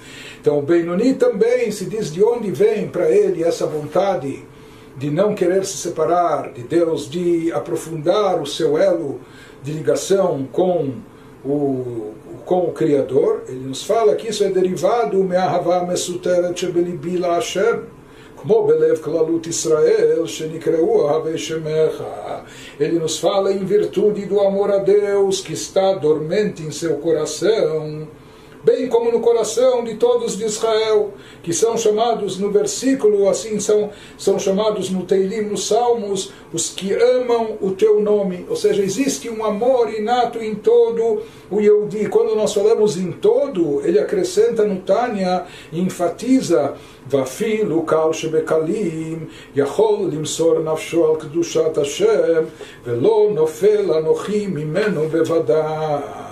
Então 0.42 0.58
o 0.58 0.62
Benoni 0.62 1.14
também 1.14 1.70
se 1.70 1.84
diz 1.86 2.12
de 2.12 2.22
onde 2.22 2.50
vem 2.50 2.88
para 2.88 3.10
ele 3.10 3.42
essa 3.42 3.66
vontade 3.66 4.44
de 4.96 5.10
não 5.10 5.34
querer 5.34 5.64
se 5.64 5.76
separar 5.76 6.52
de 6.52 6.62
Deus, 6.62 7.08
de 7.08 7.52
aprofundar 7.52 8.40
o 8.42 8.46
seu 8.46 8.76
elo 8.76 9.20
de 9.62 9.72
ligação 9.72 10.48
com 10.52 10.94
o, 11.44 12.14
com 12.44 12.64
o 12.64 12.72
Criador, 12.72 13.42
ele 13.48 13.66
nos 13.66 13.84
fala 13.84 14.16
que 14.16 14.28
isso 14.28 14.42
é 14.42 14.50
derivado 14.50 15.22
me'ahava 15.22 15.84
mesuteret 15.84 16.58
shebelibi 16.58 17.20
Hashem 17.20 17.98
כמו 18.40 18.66
בלב 18.66 18.98
כללות 18.98 19.46
ישראל, 19.46 20.26
שנקראו 20.26 21.10
אהבי 21.10 21.38
שמך. 21.38 22.02
Ele 22.80 22.98
nos 22.98 23.18
fala 23.18 23.52
em 23.52 23.64
virtude 23.64 24.26
do 24.26 24.40
amor 24.40 24.70
a 24.70 24.78
Deus 24.78 25.40
que 25.40 25.52
está 25.52 25.94
dormente 25.94 26.62
em 26.62 26.70
seu 26.70 26.98
coração 26.98 28.06
bem 28.64 28.88
como 28.88 29.10
no 29.10 29.20
coração 29.20 29.84
de 29.84 29.94
todos 29.94 30.36
de 30.36 30.44
Israel, 30.44 31.14
que 31.42 31.52
são 31.52 31.78
chamados 31.78 32.38
no 32.38 32.50
versículo, 32.50 33.28
assim 33.28 33.60
são, 33.60 33.90
são 34.16 34.38
chamados 34.38 34.90
no 34.90 35.04
Teilim, 35.04 35.42
nos 35.42 35.66
Salmos, 35.66 36.32
os 36.52 36.70
que 36.70 36.92
amam 36.92 37.56
o 37.60 37.70
teu 37.70 38.00
nome. 38.00 38.44
Ou 38.48 38.56
seja, 38.56 38.82
existe 38.82 39.30
um 39.30 39.44
amor 39.44 39.92
inato 39.92 40.42
em 40.42 40.54
todo 40.54 41.22
o 41.50 41.60
Yehudi. 41.60 42.08
Quando 42.08 42.34
nós 42.34 42.52
falamos 42.52 42.96
em 42.96 43.12
todo, 43.12 43.80
ele 43.84 43.98
acrescenta 43.98 44.64
no 44.64 44.80
Tânia 44.80 45.44
e 45.72 45.80
enfatiza 45.80 46.74
ואפילו 47.10 47.86
קל 47.86 48.12
שבקלים 48.12 49.26
יכול 49.56 50.10
למסור 50.12 50.58
נפשו 50.58 51.06
על 51.06 51.20
קדושת 51.20 51.78
השם 51.78 52.44
ולא 52.84 53.30
נופל 53.34 53.92
אנוכי 53.92 54.46
ממנו 54.46 55.08
בוודאי 55.08 56.31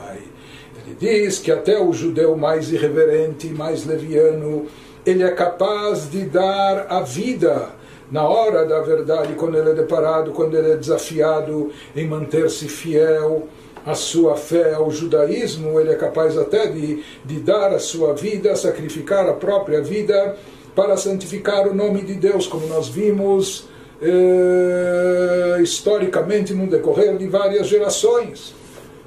diz 1.01 1.39
que 1.39 1.51
até 1.51 1.81
o 1.81 1.91
judeu 1.91 2.37
mais 2.37 2.71
irreverente, 2.71 3.47
mais 3.47 3.87
leviano, 3.87 4.67
ele 5.03 5.23
é 5.23 5.31
capaz 5.31 6.09
de 6.11 6.25
dar 6.25 6.85
a 6.87 7.01
vida 7.01 7.69
na 8.11 8.27
hora 8.27 8.65
da 8.65 8.81
verdade, 8.81 9.33
quando 9.33 9.57
ele 9.57 9.71
é 9.71 9.73
deparado, 9.73 10.31
quando 10.31 10.55
ele 10.55 10.73
é 10.73 10.75
desafiado 10.75 11.71
em 11.95 12.07
manter-se 12.07 12.67
fiel 12.67 13.47
à 13.83 13.95
sua 13.95 14.35
fé, 14.35 14.75
ao 14.75 14.91
judaísmo, 14.91 15.79
ele 15.79 15.89
é 15.89 15.95
capaz 15.95 16.37
até 16.37 16.67
de, 16.67 17.01
de 17.25 17.39
dar 17.39 17.73
a 17.73 17.79
sua 17.79 18.13
vida, 18.13 18.55
sacrificar 18.55 19.27
a 19.27 19.33
própria 19.33 19.81
vida 19.81 20.37
para 20.75 20.97
santificar 20.97 21.67
o 21.67 21.73
nome 21.73 22.01
de 22.01 22.13
Deus, 22.13 22.45
como 22.45 22.67
nós 22.67 22.89
vimos 22.89 23.65
eh, 24.01 25.57
historicamente 25.63 26.53
no 26.53 26.67
decorrer 26.67 27.17
de 27.17 27.27
várias 27.27 27.65
gerações 27.67 28.60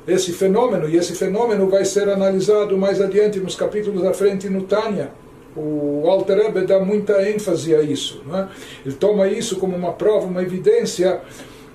esse 0.07 0.33
fenômeno, 0.33 0.89
e 0.89 0.97
esse 0.97 1.15
fenômeno 1.15 1.69
vai 1.69 1.85
ser 1.85 2.09
analisado 2.09 2.77
mais 2.77 3.01
adiante 3.01 3.41
nos 3.41 3.55
capítulos 3.55 4.05
à 4.05 4.13
frente 4.13 4.49
no 4.49 4.63
Tânia. 4.63 5.11
O 5.57 6.05
Alter 6.09 6.39
Rebbe 6.39 6.67
dá 6.67 6.81
muita 6.81 7.29
ênfase 7.31 7.75
a 7.75 7.83
isso. 7.83 8.23
É? 8.35 8.49
Ele 8.85 8.95
toma 8.97 9.29
isso 9.29 9.57
como 9.57 9.77
uma 9.77 9.93
prova, 9.93 10.27
uma 10.27 10.43
evidência 10.43 11.21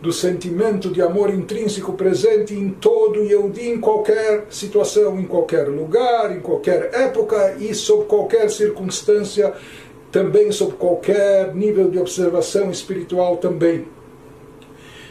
do 0.02 0.14
sentimento 0.14 0.90
de 0.90 1.02
amor 1.02 1.30
intrínseco 1.30 1.94
presente 1.94 2.54
em 2.54 2.70
todo 2.70 3.24
Yehudi, 3.24 3.70
em 3.70 3.80
qualquer 3.80 4.46
situação, 4.50 5.20
em 5.20 5.26
qualquer 5.26 5.68
lugar, 5.68 6.36
em 6.36 6.40
qualquer 6.40 6.92
época 6.94 7.56
e 7.60 7.74
sob 7.74 8.06
qualquer 8.06 8.50
circunstância, 8.50 9.54
também 10.12 10.52
sob 10.52 10.74
qualquer 10.74 11.54
nível 11.54 11.90
de 11.90 12.00
observação 12.00 12.72
espiritual 12.72 13.38
também. 13.38 13.88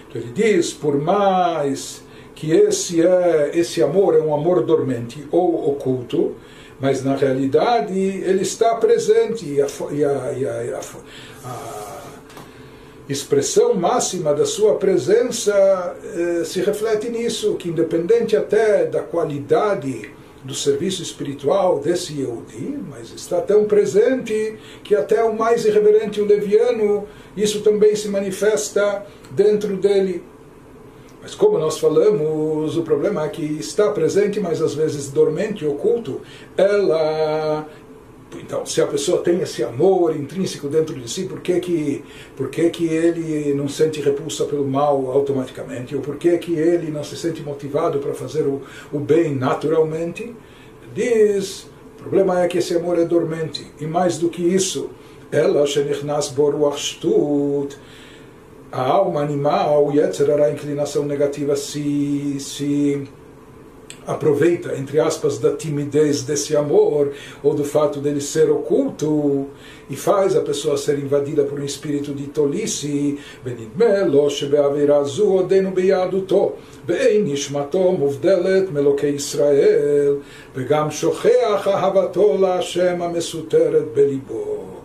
Então 0.08 0.22
ele 0.22 0.32
diz, 0.32 0.72
por 0.72 0.98
mais 0.98 2.02
que 2.38 2.52
esse 2.52 3.04
é 3.04 3.50
esse 3.52 3.82
amor 3.82 4.14
é 4.14 4.20
um 4.20 4.32
amor 4.32 4.62
dormente 4.62 5.26
ou 5.32 5.70
oculto, 5.70 6.36
mas 6.78 7.02
na 7.02 7.16
realidade 7.16 7.98
ele 7.98 8.42
está 8.42 8.76
presente 8.76 9.44
e 9.44 9.60
a, 9.60 9.66
e 9.90 10.04
a, 10.04 10.32
e 10.34 10.46
a, 10.46 10.80
a 11.44 11.98
expressão 13.08 13.74
máxima 13.74 14.32
da 14.32 14.46
sua 14.46 14.76
presença 14.76 15.52
eh, 16.14 16.44
se 16.44 16.60
reflete 16.60 17.08
nisso, 17.08 17.56
que 17.56 17.70
independente 17.70 18.36
até 18.36 18.86
da 18.86 19.00
qualidade 19.00 20.08
do 20.44 20.54
serviço 20.54 21.02
espiritual 21.02 21.80
desse 21.80 22.20
Yehudi, 22.20 22.78
mas 22.88 23.10
está 23.10 23.40
tão 23.40 23.64
presente 23.64 24.56
que 24.84 24.94
até 24.94 25.24
o 25.24 25.36
mais 25.36 25.64
irreverente, 25.64 26.20
o 26.20 26.24
leviano, 26.24 27.08
isso 27.36 27.62
também 27.62 27.96
se 27.96 28.08
manifesta 28.08 29.04
dentro 29.32 29.76
dele. 29.76 30.22
Mas 31.28 31.34
como 31.34 31.58
nós 31.58 31.78
falamos, 31.78 32.78
o 32.78 32.82
problema 32.82 33.22
é 33.22 33.28
que 33.28 33.42
está 33.42 33.90
presente, 33.90 34.40
mas 34.40 34.62
às 34.62 34.72
vezes 34.72 35.10
dormente, 35.10 35.62
oculto. 35.62 36.22
Ela 36.56 37.68
então, 38.34 38.64
se 38.64 38.80
a 38.80 38.86
pessoa 38.86 39.20
tem 39.20 39.38
esse 39.42 39.62
amor 39.62 40.16
intrínseco 40.16 40.68
dentro 40.68 40.98
de 40.98 41.06
si, 41.06 41.24
por 41.24 41.42
que, 41.42 41.60
que, 41.60 42.02
por 42.34 42.48
que, 42.48 42.70
que 42.70 42.86
ele 42.86 43.52
não 43.52 43.68
sente 43.68 44.00
repulsa 44.00 44.46
pelo 44.46 44.66
mal 44.66 45.10
automaticamente? 45.10 45.94
Ou 45.94 46.00
por 46.00 46.16
que, 46.16 46.38
que 46.38 46.54
ele 46.54 46.90
não 46.90 47.04
se 47.04 47.14
sente 47.14 47.42
motivado 47.42 47.98
para 47.98 48.14
fazer 48.14 48.46
o, 48.46 48.62
o 48.90 48.98
bem 48.98 49.34
naturalmente? 49.34 50.34
Diz, 50.94 51.68
o 51.98 52.02
problema 52.04 52.40
é 52.42 52.48
que 52.48 52.56
esse 52.56 52.74
amor 52.74 52.98
é 52.98 53.04
dormente. 53.04 53.70
E 53.78 53.86
mais 53.86 54.16
do 54.16 54.30
que 54.30 54.40
isso, 54.40 54.88
ela, 55.30 55.66
shenichnas 55.66 56.30
boruach 56.30 56.78
shtut, 56.78 57.76
a 58.71 58.81
alma 58.81 59.21
animal, 59.21 59.85
o 59.87 59.91
Yetzer, 59.91 60.29
a 60.41 60.49
inclinação 60.49 61.05
negativa, 61.05 61.55
se, 61.55 62.37
se 62.39 63.07
aproveita, 64.05 64.75
entre 64.75 64.99
aspas, 64.99 65.37
da 65.37 65.51
timidez 65.55 66.23
desse 66.23 66.55
amor, 66.55 67.11
ou 67.41 67.53
do 67.53 67.63
fato 67.63 67.99
dele 67.99 68.19
ser 68.19 68.49
oculto, 68.49 69.47
e 69.89 69.95
faz 69.95 70.35
a 70.35 70.41
pessoa 70.41 70.77
ser 70.77 70.97
invadida 70.99 71.43
por 71.43 71.59
um 71.59 71.63
espírito 71.63 72.13
de 72.13 72.27
tolice, 72.27 73.17
ונדמה 73.45 74.03
לו 74.05 74.29
שבעבירה 74.29 75.03
זו 75.03 75.25
עודנו 75.25 75.71
ביהדותו, 75.73 76.53
ואין 76.87 77.25
נשמתו 77.25 77.91
מובדלת 77.91 78.71
מאלוקי 78.71 79.07
ישראל, 79.07 80.15
וגם 80.55 80.91
שוכח 80.91 81.67
אהבתו 81.67 82.37
להשם 82.41 83.01
המסותרת 83.01 83.85
בליבו. 83.93 84.76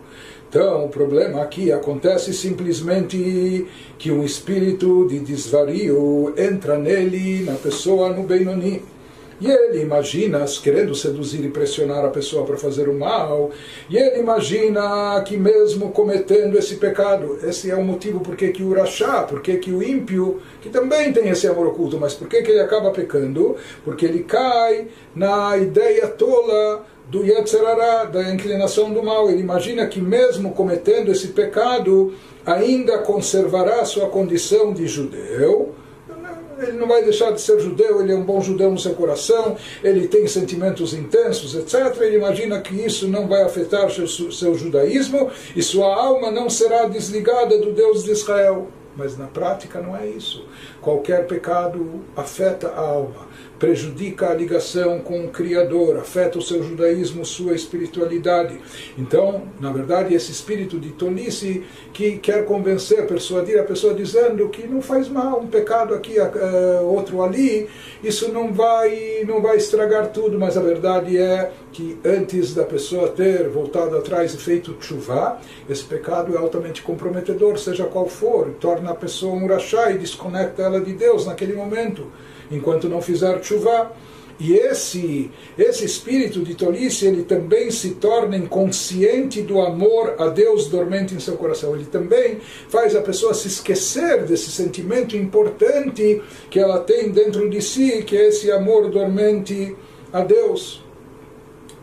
Então, 0.54 0.84
o 0.84 0.88
problema 0.88 1.42
aqui 1.42 1.72
acontece 1.72 2.32
simplesmente 2.32 3.66
que 3.98 4.12
um 4.12 4.22
espírito 4.22 5.04
de 5.08 5.18
desvario 5.18 6.32
entra 6.36 6.78
nele, 6.78 7.42
na 7.42 7.54
pessoa, 7.54 8.10
no 8.10 8.22
Benoni. 8.22 8.80
E 9.40 9.50
ele 9.50 9.82
imagina, 9.82 10.44
querendo 10.62 10.94
seduzir 10.94 11.44
e 11.44 11.48
pressionar 11.48 12.04
a 12.04 12.08
pessoa 12.08 12.46
para 12.46 12.56
fazer 12.56 12.88
o 12.88 12.96
mal, 12.96 13.50
e 13.90 13.96
ele 13.96 14.20
imagina 14.20 15.20
que 15.26 15.36
mesmo 15.36 15.90
cometendo 15.90 16.56
esse 16.56 16.76
pecado, 16.76 17.36
esse 17.42 17.68
é 17.68 17.74
o 17.74 17.82
motivo 17.82 18.20
por 18.20 18.36
que 18.36 18.62
o 18.62 18.68
Urachá, 18.68 19.24
por 19.24 19.42
que 19.42 19.72
o 19.72 19.82
ímpio, 19.82 20.40
que 20.62 20.68
também 20.68 21.12
tem 21.12 21.30
esse 21.30 21.48
amor 21.48 21.66
oculto, 21.66 21.98
mas 21.98 22.14
por 22.14 22.28
que 22.28 22.36
ele 22.36 22.60
acaba 22.60 22.92
pecando? 22.92 23.56
Porque 23.84 24.06
ele 24.06 24.22
cai 24.22 24.86
na 25.16 25.58
ideia 25.58 26.06
tola 26.06 26.93
do 27.08 27.24
Yetzerará, 27.24 28.04
da 28.04 28.32
inclinação 28.32 28.92
do 28.92 29.02
mal. 29.02 29.30
Ele 29.30 29.40
imagina 29.40 29.86
que 29.86 30.00
mesmo 30.00 30.52
cometendo 30.52 31.10
esse 31.10 31.28
pecado, 31.28 32.14
ainda 32.44 32.98
conservará 32.98 33.84
sua 33.84 34.08
condição 34.08 34.72
de 34.72 34.86
judeu. 34.86 35.74
Ele 36.58 36.72
não 36.72 36.86
vai 36.86 37.02
deixar 37.02 37.32
de 37.32 37.40
ser 37.40 37.58
judeu, 37.58 38.00
ele 38.00 38.12
é 38.12 38.16
um 38.16 38.22
bom 38.22 38.40
judeu 38.40 38.70
no 38.70 38.78
seu 38.78 38.94
coração, 38.94 39.56
ele 39.82 40.06
tem 40.06 40.26
sentimentos 40.28 40.94
intensos, 40.94 41.54
etc. 41.54 42.00
Ele 42.00 42.16
imagina 42.16 42.60
que 42.60 42.74
isso 42.74 43.08
não 43.08 43.26
vai 43.26 43.42
afetar 43.42 43.90
seu, 43.90 44.06
seu 44.06 44.54
judaísmo 44.54 45.30
e 45.54 45.62
sua 45.62 45.94
alma 45.94 46.30
não 46.30 46.48
será 46.48 46.86
desligada 46.86 47.58
do 47.58 47.72
Deus 47.72 48.04
de 48.04 48.12
Israel. 48.12 48.68
Mas 48.96 49.18
na 49.18 49.26
prática 49.26 49.80
não 49.80 49.96
é 49.96 50.06
isso. 50.06 50.46
Qualquer 50.80 51.26
pecado 51.26 52.04
afeta 52.16 52.68
a 52.68 52.80
alma 52.80 53.26
prejudica 53.64 54.28
a 54.28 54.34
ligação 54.34 54.98
com 54.98 55.24
o 55.24 55.30
Criador, 55.30 55.96
afeta 55.96 56.38
o 56.38 56.42
seu 56.42 56.62
judaísmo, 56.62 57.24
sua 57.24 57.54
espiritualidade. 57.54 58.60
Então, 58.98 59.44
na 59.58 59.72
verdade, 59.72 60.14
esse 60.14 60.30
espírito 60.30 60.78
de 60.78 60.90
tolice 60.90 61.64
que 61.90 62.18
quer 62.18 62.44
convencer, 62.44 63.06
persuadir 63.06 63.58
a 63.58 63.62
pessoa 63.62 63.94
dizendo 63.94 64.50
que 64.50 64.66
não 64.66 64.82
faz 64.82 65.08
mal, 65.08 65.40
um 65.40 65.46
pecado 65.46 65.94
aqui, 65.94 66.20
uh, 66.20 66.84
outro 66.84 67.22
ali, 67.22 67.66
isso 68.02 68.30
não 68.30 68.52
vai, 68.52 69.24
não 69.26 69.40
vai 69.40 69.56
estragar 69.56 70.08
tudo, 70.08 70.38
mas 70.38 70.58
a 70.58 70.60
verdade 70.60 71.16
é 71.16 71.50
que 71.72 71.98
antes 72.04 72.54
da 72.54 72.64
pessoa 72.64 73.08
ter 73.08 73.48
voltado 73.48 73.96
atrás 73.96 74.34
e 74.34 74.36
feito 74.36 74.76
chuva, 74.78 75.38
esse 75.70 75.84
pecado 75.84 76.34
é 76.34 76.38
altamente 76.38 76.82
comprometedor, 76.82 77.58
seja 77.58 77.84
qual 77.84 78.08
for, 78.08 78.50
torna 78.60 78.90
a 78.90 78.94
pessoa 78.94 79.34
um 79.34 79.46
rachá 79.46 79.90
e 79.90 79.96
desconecta 79.96 80.60
ela 80.60 80.82
de 80.82 80.92
Deus 80.92 81.24
naquele 81.24 81.54
momento 81.54 82.12
enquanto 82.54 82.88
não 82.88 83.02
fizer 83.02 83.42
chuva. 83.42 83.92
E 84.38 84.54
esse, 84.54 85.30
esse 85.56 85.84
espírito 85.84 86.40
de 86.40 86.54
tolice, 86.54 87.06
ele 87.06 87.22
também 87.22 87.70
se 87.70 87.90
torna 87.90 88.36
inconsciente 88.36 89.42
do 89.42 89.60
amor 89.60 90.16
a 90.18 90.26
Deus 90.26 90.66
dormente 90.66 91.14
em 91.14 91.20
seu 91.20 91.36
coração. 91.36 91.74
Ele 91.74 91.84
também 91.84 92.40
faz 92.68 92.96
a 92.96 93.00
pessoa 93.00 93.32
se 93.32 93.46
esquecer 93.46 94.24
desse 94.24 94.50
sentimento 94.50 95.16
importante 95.16 96.20
que 96.50 96.58
ela 96.58 96.80
tem 96.80 97.10
dentro 97.10 97.48
de 97.48 97.62
si, 97.62 98.02
que 98.02 98.16
é 98.16 98.28
esse 98.28 98.50
amor 98.50 98.90
dormente 98.90 99.76
a 100.12 100.22
Deus. 100.22 100.82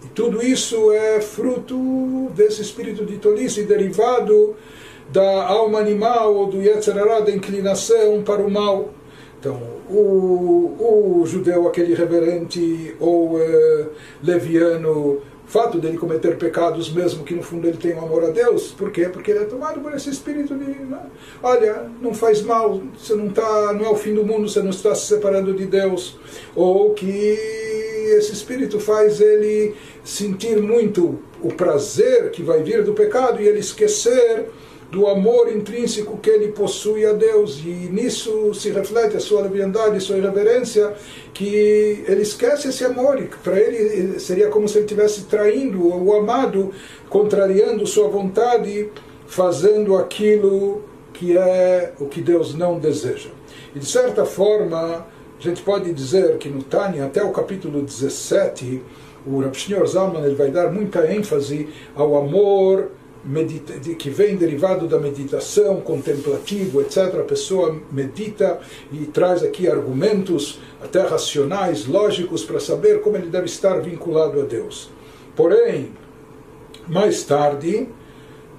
E 0.03 0.07
tudo 0.07 0.45
isso 0.45 0.91
é 0.91 1.21
fruto 1.21 2.29
desse 2.35 2.61
espírito 2.61 3.05
de 3.05 3.17
tolice 3.17 3.63
derivado 3.63 4.55
da 5.09 5.45
alma 5.45 5.79
animal 5.79 6.35
ou 6.35 6.47
do 6.47 6.61
Yetzirah, 6.61 7.21
da 7.21 7.31
inclinação 7.31 8.23
para 8.23 8.41
o 8.41 8.49
mal. 8.49 8.89
Então, 9.39 9.80
o, 9.97 11.21
o 11.21 11.25
judeu, 11.25 11.67
aquele 11.67 11.93
reverente 11.93 12.95
ou 12.99 13.35
uh, 13.35 13.89
leviano, 14.23 15.21
fato 15.45 15.79
dele 15.79 15.97
cometer 15.97 16.37
pecados, 16.37 16.91
mesmo 16.93 17.25
que 17.25 17.35
no 17.35 17.43
fundo 17.43 17.67
ele 17.67 17.77
tenha 17.77 17.97
um 17.97 18.05
amor 18.05 18.23
a 18.23 18.29
Deus, 18.29 18.71
por 18.71 18.89
quê? 18.89 19.09
Porque 19.09 19.31
ele 19.31 19.41
é 19.41 19.45
tomado 19.45 19.81
por 19.81 19.93
esse 19.93 20.09
espírito 20.09 20.55
de, 20.55 20.65
né? 20.65 21.01
olha, 21.43 21.91
não 22.01 22.13
faz 22.13 22.41
mal, 22.41 22.81
você 22.97 23.15
não 23.15 23.29
tá, 23.29 23.73
não 23.73 23.85
é 23.85 23.89
o 23.89 23.95
fim 23.95 24.13
do 24.13 24.25
mundo, 24.25 24.47
você 24.47 24.61
não 24.61 24.69
está 24.69 24.95
se 24.95 25.07
separando 25.07 25.53
de 25.53 25.65
Deus, 25.65 26.17
ou 26.55 26.93
que 26.93 27.37
esse 28.17 28.31
espírito 28.31 28.79
faz 28.79 29.19
ele 29.19 29.75
sentir 30.03 30.61
muito 30.61 31.19
o 31.41 31.49
prazer 31.49 32.31
que 32.31 32.41
vai 32.41 32.63
vir 32.63 32.83
do 32.83 32.93
pecado 32.93 33.41
e 33.41 33.47
ele 33.47 33.59
esquecer 33.59 34.47
do 34.91 35.07
amor 35.07 35.49
intrínseco 35.49 36.17
que 36.17 36.29
ele 36.29 36.49
possui 36.49 37.05
a 37.05 37.13
Deus. 37.13 37.59
E 37.65 37.89
nisso 37.89 38.53
se 38.53 38.69
reflete 38.69 39.15
a 39.15 39.19
sua 39.21 39.41
leviandade, 39.41 40.01
sua 40.01 40.17
irreverência, 40.17 40.93
que 41.33 42.03
ele 42.07 42.21
esquece 42.21 42.67
esse 42.67 42.83
amor. 42.83 43.19
E 43.19 43.29
para 43.41 43.57
ele 43.57 44.19
seria 44.19 44.49
como 44.49 44.67
se 44.67 44.77
ele 44.77 44.85
estivesse 44.85 45.23
traindo 45.23 45.87
o 45.87 46.13
amado, 46.13 46.71
contrariando 47.09 47.87
sua 47.87 48.09
vontade, 48.09 48.89
fazendo 49.25 49.95
aquilo 49.95 50.83
que 51.13 51.37
é 51.37 51.93
o 51.97 52.05
que 52.05 52.21
Deus 52.21 52.53
não 52.53 52.77
deseja. 52.77 53.29
E 53.73 53.79
de 53.79 53.85
certa 53.85 54.25
forma, 54.25 55.07
a 55.39 55.41
gente 55.41 55.61
pode 55.61 55.93
dizer 55.93 56.37
que 56.37 56.49
no 56.49 56.61
Tânia, 56.63 57.05
até 57.05 57.23
o 57.23 57.31
capítulo 57.31 57.81
17, 57.81 58.81
o 59.25 59.39
Rav 59.39 59.53
Shneur 59.53 59.85
Zalman 59.87 60.25
ele 60.25 60.35
vai 60.35 60.49
dar 60.49 60.71
muita 60.71 61.09
ênfase 61.09 61.69
ao 61.95 62.17
amor 62.17 62.91
medita, 63.23 63.73
que 63.95 64.09
vem 64.09 64.35
derivado 64.35 64.87
da 64.87 64.99
meditação, 64.99 65.81
contemplativo, 65.81 66.81
etc. 66.81 67.19
A 67.19 67.23
pessoa 67.23 67.79
medita 67.91 68.59
e 68.91 69.05
traz 69.05 69.43
aqui 69.43 69.67
argumentos 69.67 70.59
até 70.81 71.01
racionais, 71.01 71.85
lógicos, 71.85 72.43
para 72.43 72.59
saber 72.59 73.01
como 73.01 73.17
ele 73.17 73.27
deve 73.27 73.45
estar 73.45 73.79
vinculado 73.79 74.41
a 74.41 74.43
Deus. 74.43 74.89
Porém, 75.35 75.91
mais 76.87 77.23
tarde, 77.23 77.87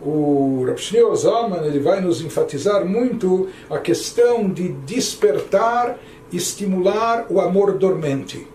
o 0.00 0.64
Rav 0.66 0.78
Shneur 0.78 1.14
Zalman 1.14 1.64
ele 1.64 1.78
vai 1.78 2.00
nos 2.00 2.20
enfatizar 2.22 2.84
muito 2.84 3.48
a 3.70 3.78
questão 3.78 4.48
de 4.48 4.68
despertar, 4.68 5.98
estimular 6.32 7.26
o 7.30 7.40
amor 7.40 7.78
dormente, 7.78 8.46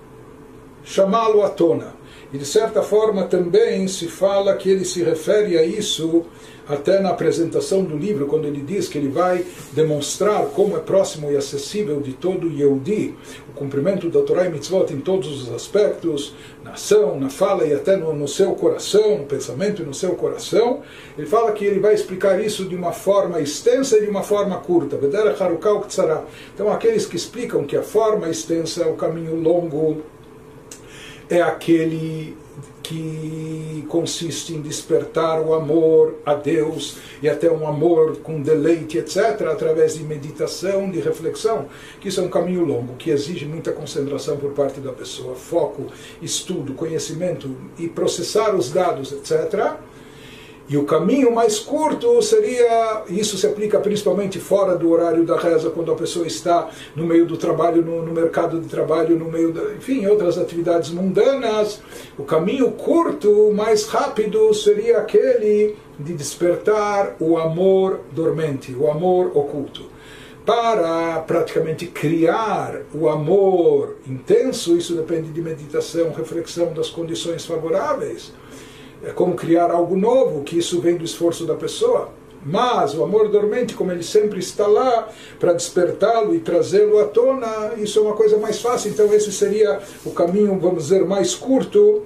chamá-lo 0.84 1.44
à 1.44 1.50
tona. 1.50 1.97
E 2.34 2.38
de 2.38 2.46
certa 2.46 2.82
forma 2.82 3.24
também 3.24 3.88
se 3.88 4.08
fala 4.08 4.56
que 4.56 4.70
ele 4.70 4.84
se 4.84 5.02
refere 5.04 5.58
a 5.58 5.64
isso 5.64 6.26
até 6.68 7.00
na 7.00 7.10
apresentação 7.10 7.84
do 7.84 7.96
livro, 7.96 8.26
quando 8.26 8.46
ele 8.46 8.62
diz 8.62 8.88
que 8.88 8.98
ele 8.98 9.08
vai 9.08 9.46
demonstrar 9.72 10.46
como 10.48 10.76
é 10.76 10.80
próximo 10.80 11.32
e 11.32 11.38
acessível 11.38 12.02
de 12.02 12.14
todo 12.14 12.52
Yehudi 12.52 13.16
o 13.50 13.54
cumprimento 13.54 14.10
da 14.10 14.22
Torá 14.22 14.46
e 14.46 14.50
Mitzvot 14.50 14.92
em 14.92 15.00
todos 15.00 15.44
os 15.44 15.54
aspectos, 15.54 16.36
na 16.64 16.72
ação, 16.72 17.18
na 17.18 17.30
fala 17.30 17.66
e 17.66 17.74
até 17.74 17.96
no, 17.96 18.14
no 18.14 18.28
seu 18.28 18.54
coração, 18.54 19.20
no 19.20 19.26
pensamento 19.26 19.82
e 19.82 19.86
no 19.86 19.94
seu 19.94 20.16
coração. 20.16 20.82
Ele 21.18 21.26
fala 21.26 21.54
que 21.54 21.64
ele 21.64 21.80
vai 21.80 21.94
explicar 21.94 22.44
isso 22.44 22.66
de 22.66 22.76
uma 22.76 22.92
forma 22.92 23.40
extensa 23.40 23.98
e 23.98 24.02
de 24.02 24.10
uma 24.10 24.24
forma 24.24 24.58
curta. 24.58 25.00
Então, 26.54 26.72
aqueles 26.72 27.06
que 27.06 27.16
explicam 27.16 27.64
que 27.64 27.78
a 27.78 27.82
forma 27.82 28.30
extensa 28.30 28.84
é 28.84 28.88
o 28.88 28.96
caminho 28.96 29.36
longo 29.40 30.04
é 31.30 31.42
aquele 31.42 32.38
que 32.88 33.86
consiste 33.90 34.54
em 34.54 34.62
despertar 34.62 35.42
o 35.42 35.54
amor 35.54 36.16
a 36.26 36.34
Deus 36.34 36.98
e 37.22 37.28
até 37.28 37.52
um 37.52 37.68
amor 37.68 38.18
com 38.18 38.42
deleite, 38.42 38.98
etc., 38.98 39.42
através 39.52 39.96
de 39.96 40.04
meditação, 40.04 40.90
de 40.90 41.02
reflexão, 41.02 41.66
que 42.00 42.08
isso 42.08 42.22
é 42.22 42.24
um 42.24 42.30
caminho 42.30 42.64
longo, 42.64 42.96
que 42.96 43.10
exige 43.10 43.46
muita 43.46 43.74
concentração 43.74 44.38
por 44.38 44.52
parte 44.52 44.80
da 44.80 44.94
pessoa, 44.94 45.36
foco, 45.36 45.88
estudo, 46.22 46.74
conhecimento 46.74 47.54
e 47.78 47.90
processar 47.90 48.56
os 48.56 48.72
dados, 48.72 49.12
etc. 49.12 49.76
E 50.70 50.76
o 50.76 50.84
caminho 50.84 51.34
mais 51.34 51.60
curto 51.60 52.22
seria, 52.22 53.04
isso 53.08 53.38
se 53.38 53.48
aplica 53.48 53.80
principalmente 53.80 54.38
fora 54.38 54.76
do 54.76 54.92
horário 54.92 55.24
da 55.24 55.38
reza, 55.38 55.70
quando 55.70 55.94
a 55.94 55.96
pessoa 55.96 56.28
está 56.28 56.70
no 56.94 57.06
meio 57.06 57.26
do 57.26 57.38
trabalho, 57.38 57.82
no, 57.82 58.06
no 58.06 58.12
mercado 58.12 58.60
de 58.60 58.68
trabalho, 58.68 59.18
no 59.18 59.32
meio, 59.32 59.54
da, 59.54 59.62
enfim, 59.76 60.06
outras 60.06 60.38
atividades 60.38 60.90
mundanas. 60.90 61.82
O 62.18 62.24
caminho 62.24 62.70
curto, 62.72 63.54
mais 63.54 63.86
rápido, 63.86 64.54
seria 64.54 64.98
aquele 64.98 65.78
de 65.98 66.14
despertar 66.14 67.16
o 67.18 67.38
amor 67.38 68.02
dormente, 68.12 68.74
o 68.74 68.92
amor 68.92 69.32
oculto. 69.38 69.86
Para 70.46 71.20
praticamente 71.22 71.88
criar 71.88 72.82
o 72.94 73.08
amor 73.08 73.98
intenso, 74.06 74.78
isso 74.78 74.96
depende 74.96 75.30
de 75.30 75.42
meditação, 75.42 76.12
reflexão 76.12 76.74
das 76.74 76.90
condições 76.90 77.46
favoráveis 77.46 78.34
é 79.04 79.12
como 79.12 79.36
criar 79.36 79.72
algo 79.72 79.96
novo, 79.96 80.44
que 80.44 80.58
isso 80.58 80.80
vem 80.82 80.96
do 80.96 81.06
esforço 81.06 81.46
da 81.46 81.56
pessoa. 81.56 82.10
Mas 82.46 82.94
o 82.94 83.04
amor 83.04 83.30
dormente, 83.30 83.74
como 83.74 83.92
ele 83.92 84.04
sempre 84.04 84.40
está 84.40 84.66
lá 84.68 85.10
para 85.40 85.54
despertá-lo 85.54 86.34
e 86.34 86.40
trazê-lo 86.40 87.00
à 87.00 87.06
tona, 87.06 87.74
isso 87.78 88.00
é 88.00 88.02
uma 88.02 88.14
coisa 88.14 88.38
mais 88.38 88.62
fácil. 88.62 88.92
Então, 88.92 89.14
esse 89.14 89.32
seria 89.32 89.80
o 90.06 90.12
caminho, 90.12 90.58
vamos 90.60 90.84
dizer, 90.84 91.06
mais 91.06 91.36
curto, 91.36 92.04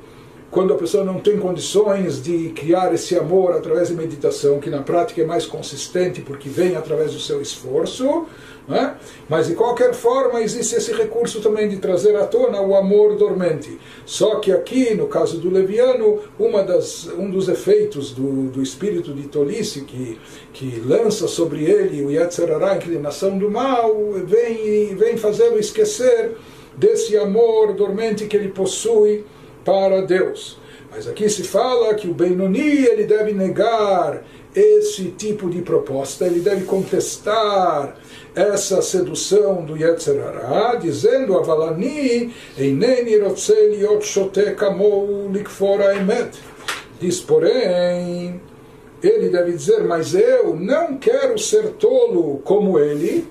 quando 0.52 0.74
a 0.74 0.78
pessoa 0.78 1.06
não 1.06 1.20
tem 1.20 1.40
condições 1.40 2.22
de 2.22 2.50
criar 2.50 2.94
esse 2.94 3.18
amor 3.18 3.54
através 3.54 3.88
de 3.88 3.96
meditação, 3.96 4.60
que 4.60 4.70
na 4.70 4.84
prática 4.84 5.22
é 5.22 5.26
mais 5.26 5.46
consistente 5.46 6.22
porque 6.22 6.50
vem 6.50 6.76
através 6.76 7.14
do 7.14 7.20
seu 7.20 7.42
esforço. 7.42 8.26
É? 8.70 8.92
Mas 9.28 9.48
de 9.48 9.56
qualquer 9.56 9.94
forma 9.94 10.40
existe 10.42 10.76
esse 10.76 10.94
recurso 10.94 11.42
também 11.42 11.68
de 11.68 11.78
trazer 11.78 12.16
à 12.16 12.28
tona 12.28 12.62
o 12.62 12.76
amor 12.76 13.16
dormente. 13.16 13.80
Só 14.06 14.36
que 14.36 14.52
aqui, 14.52 14.94
no 14.94 15.08
caso 15.08 15.40
do 15.40 15.50
leviano, 15.50 16.20
uma 16.38 16.62
das, 16.62 17.08
um 17.08 17.30
dos 17.30 17.50
efeitos 17.50 18.12
do, 18.12 18.50
do 18.50 18.62
espírito 18.62 19.14
de 19.14 19.24
tolice 19.24 19.82
que, 19.82 20.20
que 20.54 20.80
lança 20.86 21.28
sobre 21.28 21.64
ele 21.64 22.04
o 22.04 22.12
Yetzirará, 22.12 22.74
a 22.74 22.78
inclinação 22.78 23.38
do 23.38 23.50
mal, 23.50 23.94
vem, 24.26 24.96
vem 24.96 25.18
fazê-lo 25.18 25.58
esquecer 25.58 26.38
desse 26.78 27.18
amor 27.18 27.74
dormente 27.74 28.28
que 28.28 28.38
ele 28.38 28.50
possui 28.50 29.26
para 29.64 30.02
Deus. 30.02 30.60
Mas 30.90 31.08
aqui 31.08 31.30
se 31.30 31.44
fala 31.44 31.94
que 31.96 32.08
o 32.08 32.14
Benoni 32.14 32.86
ele 32.86 33.06
deve 33.06 33.32
negar 33.32 34.24
esse 34.54 35.06
tipo 35.12 35.50
de 35.50 35.62
proposta, 35.62 36.26
ele 36.26 36.42
deve 36.42 36.66
contestar 36.66 37.96
essa 38.36 38.82
sedução 38.82 39.64
do 39.64 39.78
Yetzerara, 39.78 40.76
dizendo 40.76 41.38
Otshote 43.86 44.52
Kamou 44.56 45.30
Likfora. 45.32 45.94
Diz, 47.00 47.22
porém, 47.22 48.42
ele 49.02 49.30
deve 49.30 49.54
dizer, 49.54 49.84
mas 49.84 50.14
eu 50.14 50.56
não 50.56 50.98
quero 50.98 51.38
ser 51.40 51.72
tolo 51.72 52.40
como 52.44 52.78
ele, 52.78 53.28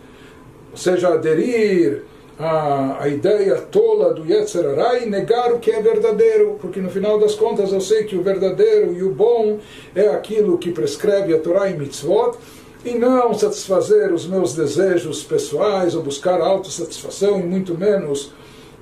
ou 0.70 0.76
seja, 0.76 1.08
aderir 1.08 2.04
a, 2.40 3.03
a 3.03 3.09
ideia 3.09 3.57
tola 3.57 4.14
do 4.14 4.24
Yetzerara 4.24 4.98
e 4.98 5.07
negar 5.09 5.53
o 5.53 5.59
que 5.59 5.70
é 5.70 5.83
verdadeiro, 5.83 6.57
porque 6.59 6.81
no 6.81 6.90
final 6.90 7.18
das 7.18 7.35
contas 7.35 7.70
eu 7.70 7.81
sei 7.83 8.05
que 8.05 8.16
o 8.16 8.22
verdadeiro 8.22 8.94
e 8.94 9.03
o 9.03 9.12
bom 9.12 9.59
é 9.94 10.09
aquilo 10.09 10.57
que 10.57 10.72
prescreve 10.72 11.35
a 11.35 11.38
Torá 11.38 11.68
e 11.68 11.76
Mitzvot, 11.76 12.38
e 12.83 12.94
não 12.94 13.35
satisfazer 13.35 14.11
os 14.11 14.26
meus 14.26 14.55
desejos 14.55 15.22
pessoais 15.22 15.94
ou 15.94 16.03
buscar 16.03 16.40
autossatisfação 16.40 17.38
e 17.38 17.42
muito 17.42 17.76
menos 17.76 18.33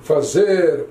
fazer 0.03 0.85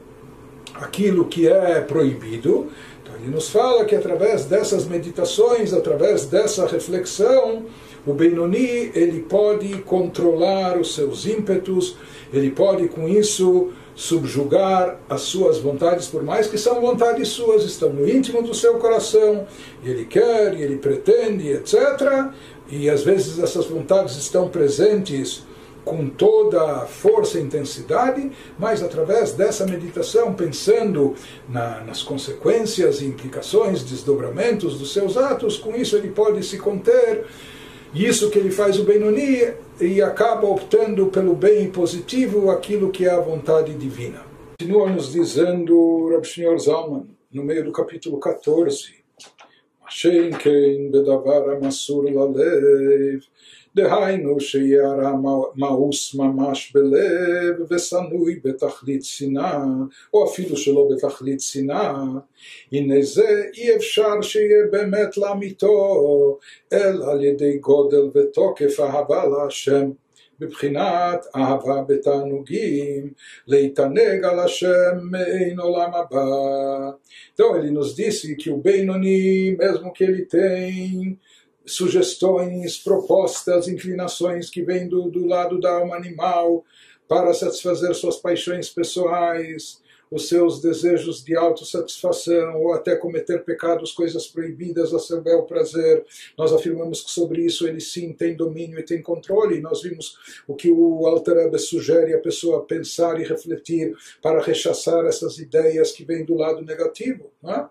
aquilo 0.75 1.25
que 1.25 1.49
é 1.49 1.81
proibido. 1.81 2.69
Então 3.03 3.15
ele 3.17 3.35
nos 3.35 3.49
fala 3.49 3.87
que 3.87 3.95
através 3.95 4.45
dessas 4.45 4.85
meditações, 4.85 5.73
através 5.73 6.27
dessa 6.27 6.67
reflexão, 6.67 7.65
o 8.07 8.13
Benoni 8.13 8.91
ele 8.95 9.21
pode 9.21 9.69
controlar 9.83 10.79
os 10.79 10.95
seus 10.95 11.27
ímpetos, 11.27 11.97
ele 12.33 12.51
pode 12.51 12.89
com 12.89 13.09
isso 13.09 13.71
subjugar 13.95 15.01
as 15.09 15.23
suas 15.23 15.59
vontades, 15.59 16.07
por 16.07 16.23
mais 16.23 16.47
que 16.47 16.57
são 16.57 16.81
vontades 16.81 17.29
suas, 17.29 17.65
estão 17.65 17.93
no 17.93 18.09
íntimo 18.09 18.43
do 18.43 18.55
seu 18.55 18.75
coração, 18.75 19.45
e 19.83 19.91
ele 19.91 20.05
quer, 20.05 20.55
e 20.55 20.63
ele 20.63 20.77
pretende, 20.77 21.49
etc 21.49 22.33
e 22.71 22.89
às 22.89 23.03
vezes 23.03 23.39
essas 23.39 23.67
vontades 23.67 24.17
estão 24.17 24.49
presentes 24.49 25.43
com 25.85 26.07
toda 26.07 26.83
a 26.83 26.87
força 26.87 27.39
e 27.39 27.43
intensidade, 27.43 28.31
mas 28.59 28.83
através 28.83 29.33
dessa 29.33 29.65
meditação, 29.65 30.35
pensando 30.35 31.15
na, 31.49 31.81
nas 31.81 32.03
consequências, 32.03 33.01
implicações, 33.01 33.83
desdobramentos 33.83 34.79
dos 34.79 34.93
seus 34.93 35.17
atos, 35.17 35.57
com 35.57 35.75
isso 35.75 35.97
ele 35.97 36.09
pode 36.09 36.45
se 36.45 36.59
conter. 36.59 37.25
Isso 37.95 38.31
que 38.31 38.39
ele 38.39 38.51
faz 38.51 38.79
o 38.79 38.85
Benoni 38.85 39.53
e 39.81 40.03
acaba 40.03 40.47
optando 40.47 41.07
pelo 41.07 41.35
bem 41.35 41.71
positivo, 41.71 42.51
aquilo 42.51 42.91
que 42.91 43.07
é 43.07 43.11
a 43.11 43.21
vontade 43.21 43.75
divina. 43.75 44.21
Continua 44.59 44.91
nos 44.91 45.13
dizendo 45.13 46.09
Rav 46.11 46.25
Shneur 46.25 46.59
Zalman, 46.59 47.07
no 47.33 47.45
meio 47.45 47.65
do 47.65 47.73
capítulo 47.73 48.19
14, 48.19 48.99
Shein 49.89 50.91
bedavar 50.91 51.49
amasur 51.49 52.05
lalev 52.13 53.23
דהיינו 53.79 54.37
הרע 54.85 55.13
מאוס 55.57 56.15
ממש 56.15 56.73
בלב 56.75 57.55
ושנוי 57.71 58.41
בתכלית 58.45 59.05
שנאה, 59.05 59.65
או 60.15 60.27
אפילו 60.27 60.57
שלא 60.57 60.89
בתכלית 60.91 61.41
שנאה, 61.41 62.03
הנה 62.73 63.03
זה 63.03 63.43
אי 63.57 63.77
אפשר 63.77 64.23
שיהיה 64.23 64.65
באמת 64.71 65.17
לאמיתו, 65.17 66.39
אלא 66.73 67.11
על 67.11 67.25
ידי 67.25 67.59
גודל 67.59 68.11
ותוקף 68.15 68.81
אהבה 68.81 69.25
להשם. 69.27 69.91
בבחינת 70.41 71.27
אהבה 71.37 71.83
בתענוגים, 71.89 73.11
להתענג 73.47 74.25
על 74.25 74.41
השם 74.41 74.99
מעין 75.11 75.61
עולם 75.61 75.95
הבא. 75.95 76.91
Então 77.35 77.57
ele 77.57 77.71
nos 77.71 77.95
disse 77.95 78.35
que 78.37 78.51
o 78.51 78.59
Benoni, 78.59 79.57
mesmo 79.57 79.93
que 79.93 80.05
ele 80.05 80.25
tem 80.27 81.19
sugestões, 81.69 82.79
propostas, 82.79 83.69
inclinações 83.69 84.51
que 84.51 84.63
vêm 84.63 84.89
do, 84.89 85.11
do 85.11 85.27
lado 85.27 85.61
da 85.61 85.73
alma 85.73 85.97
animal 85.97 86.65
para 87.07 87.33
satisfazer 87.33 87.95
suas 87.95 88.17
paixões 88.17 88.69
pessoais, 88.69 89.81
os 90.11 90.29
seus 90.29 90.61
desejos 90.61 91.23
de 91.23 91.37
autossatisfação 91.37 92.63
ou 92.63 92.73
até 92.73 92.97
cometer 92.97 93.45
pecados, 93.45 93.93
coisas 93.93 94.27
proibidas 94.27 94.93
a 94.95 94.99
seu 94.99 95.21
bel 95.21 95.43
prazer. 95.43 96.05
Nós 96.37 96.53
afirmamos 96.53 97.03
que 97.03 97.11
sobre 97.11 97.45
isso 97.45 97.67
ele 97.67 97.81
sim 97.81 98.13
tem 98.13 98.35
domínio 98.35 98.79
e 98.79 98.85
tem 98.85 99.03
controle. 99.03 99.61
Nós 99.61 99.83
vimos 99.83 100.17
o 100.47 100.55
que 100.55 100.71
o 100.71 101.07
Alter 101.07 101.59
sugere 101.59 102.15
a 102.15 102.21
pessoa 102.21 102.65
pensar 102.65 103.21
e 103.21 103.25
refletir 103.25 103.95
para 104.23 104.43
rechaçar 104.43 105.05
essas 105.05 105.39
ideias 105.39 105.93
que 105.93 106.05
vêm 106.05 106.25
do 106.25 106.35
lado 106.35 106.63
negativo. 106.63 107.31
Não 107.43 107.53
é? 107.53 107.69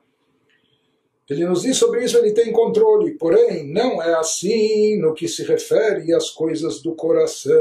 Ele 1.30 1.46
nos 1.46 1.64
diz 1.64 1.76
sobre 1.76 2.06
isso, 2.06 2.18
ele 2.18 2.32
tem 2.32 2.54
controle, 2.54 3.12
porém 3.16 3.68
não 3.68 4.02
é 4.02 4.14
assim 4.14 4.98
no 4.98 5.14
que 5.14 5.28
se 5.28 5.44
refere 5.44 6.14
às 6.14 6.30
coisas 6.30 6.82
do 6.82 6.96
coração, 6.96 7.54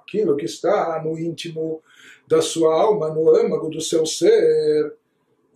aquilo 0.00 0.36
que 0.36 0.46
está 0.46 1.02
no 1.04 1.18
íntimo 1.18 1.82
da 2.26 2.40
sua 2.40 2.74
alma, 2.74 3.12
no 3.12 3.34
âmago 3.34 3.68
do 3.68 3.80
seu 3.80 4.06
ser. 4.06 4.94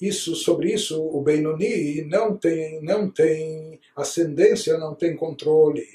Isso, 0.01 0.35
sobre 0.35 0.73
isso, 0.73 1.03
o 1.03 1.21
Benoni 1.23 2.03
não 2.03 2.37
tem, 2.37 2.83
não 2.83 3.11
tem 3.11 3.81
ascendência, 3.97 4.79
não 4.79 4.95
tem 4.95 5.17
controle. 5.17 5.87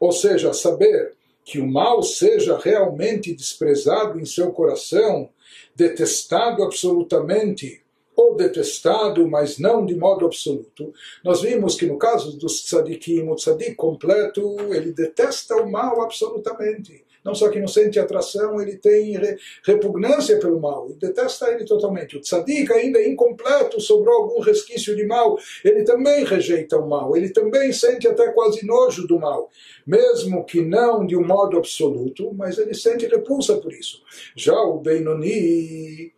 Ou 0.00 0.12
seja, 0.12 0.52
saber 0.52 1.14
que 1.44 1.58
o 1.58 1.66
mal 1.66 2.02
seja 2.02 2.56
realmente 2.58 3.34
desprezado 3.34 4.20
em 4.20 4.24
seu 4.24 4.52
coração, 4.52 5.28
detestado 5.74 6.62
absolutamente, 6.62 7.81
ou 8.22 8.36
detestado, 8.36 9.26
mas 9.28 9.58
não 9.58 9.84
de 9.84 9.94
modo 9.94 10.26
absoluto. 10.26 10.92
Nós 11.24 11.42
vimos 11.42 11.74
que 11.74 11.86
no 11.86 11.98
caso 11.98 12.36
do 12.36 12.46
tzadikim, 12.46 13.28
o 13.28 13.34
tzadik 13.34 13.74
completo, 13.74 14.56
ele 14.72 14.92
detesta 14.92 15.56
o 15.56 15.70
mal 15.70 16.00
absolutamente. 16.00 17.04
Não 17.24 17.34
só 17.34 17.48
que 17.48 17.60
não 17.60 17.68
sente 17.68 18.00
atração, 18.00 18.60
ele 18.60 18.76
tem 18.76 19.16
repugnância 19.64 20.38
pelo 20.40 20.60
mal, 20.60 20.90
e 20.90 20.94
detesta 20.94 21.50
ele 21.52 21.64
totalmente. 21.64 22.16
O 22.16 22.20
tzadik 22.20 22.72
ainda 22.72 22.98
é 22.98 23.08
incompleto, 23.08 23.80
sobrou 23.80 24.22
algum 24.22 24.40
resquício 24.40 24.96
de 24.96 25.06
mal, 25.06 25.38
ele 25.64 25.84
também 25.84 26.24
rejeita 26.24 26.76
o 26.78 26.88
mal, 26.88 27.16
ele 27.16 27.28
também 27.28 27.72
sente 27.72 28.08
até 28.08 28.32
quase 28.32 28.66
nojo 28.66 29.06
do 29.06 29.20
mal, 29.20 29.50
mesmo 29.86 30.44
que 30.44 30.60
não 30.60 31.06
de 31.06 31.16
um 31.16 31.24
modo 31.24 31.56
absoluto, 31.56 32.32
mas 32.34 32.58
ele 32.58 32.74
sente 32.74 33.06
repulsa 33.06 33.56
por 33.56 33.72
isso. 33.72 34.02
Já 34.34 34.60
o 34.60 34.80
Benoni 34.80 36.12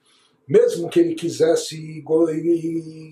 mesmo 0.47 0.89
que 0.89 1.01
ele 1.01 1.15
quisesse 1.15 2.03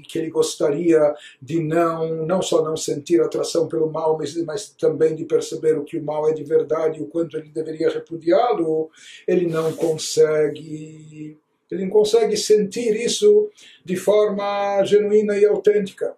que 0.09 0.19
ele 0.19 0.31
gostaria 0.31 1.15
de 1.41 1.63
não 1.63 2.27
não 2.27 2.43
só 2.43 2.63
não 2.63 2.77
sentir 2.77 3.21
atração 3.21 3.67
pelo 3.69 3.91
mal 3.91 4.19
mas, 4.19 4.37
mas 4.45 4.71
também 4.71 5.15
de 5.15 5.25
perceber 5.25 5.79
o 5.79 5.85
que 5.85 5.99
o 5.99 6.05
mal 6.05 6.29
é 6.29 6.33
de 6.33 6.45
verdade 6.45 6.99
e 6.99 7.03
o 7.03 7.07
quanto 7.07 7.37
ele 7.37 7.49
deveria 7.49 7.91
repudiá-lo 7.91 8.91
ele 9.27 9.47
não 9.47 9.73
consegue 9.73 11.39
ele 11.73 11.85
não 11.85 11.91
consegue 11.91 12.37
sentir 12.37 12.95
isso 12.95 13.51
de 13.83 13.97
forma 13.97 14.85
genuína 14.85 15.39
e 15.39 15.47
autêntica. 15.47 16.15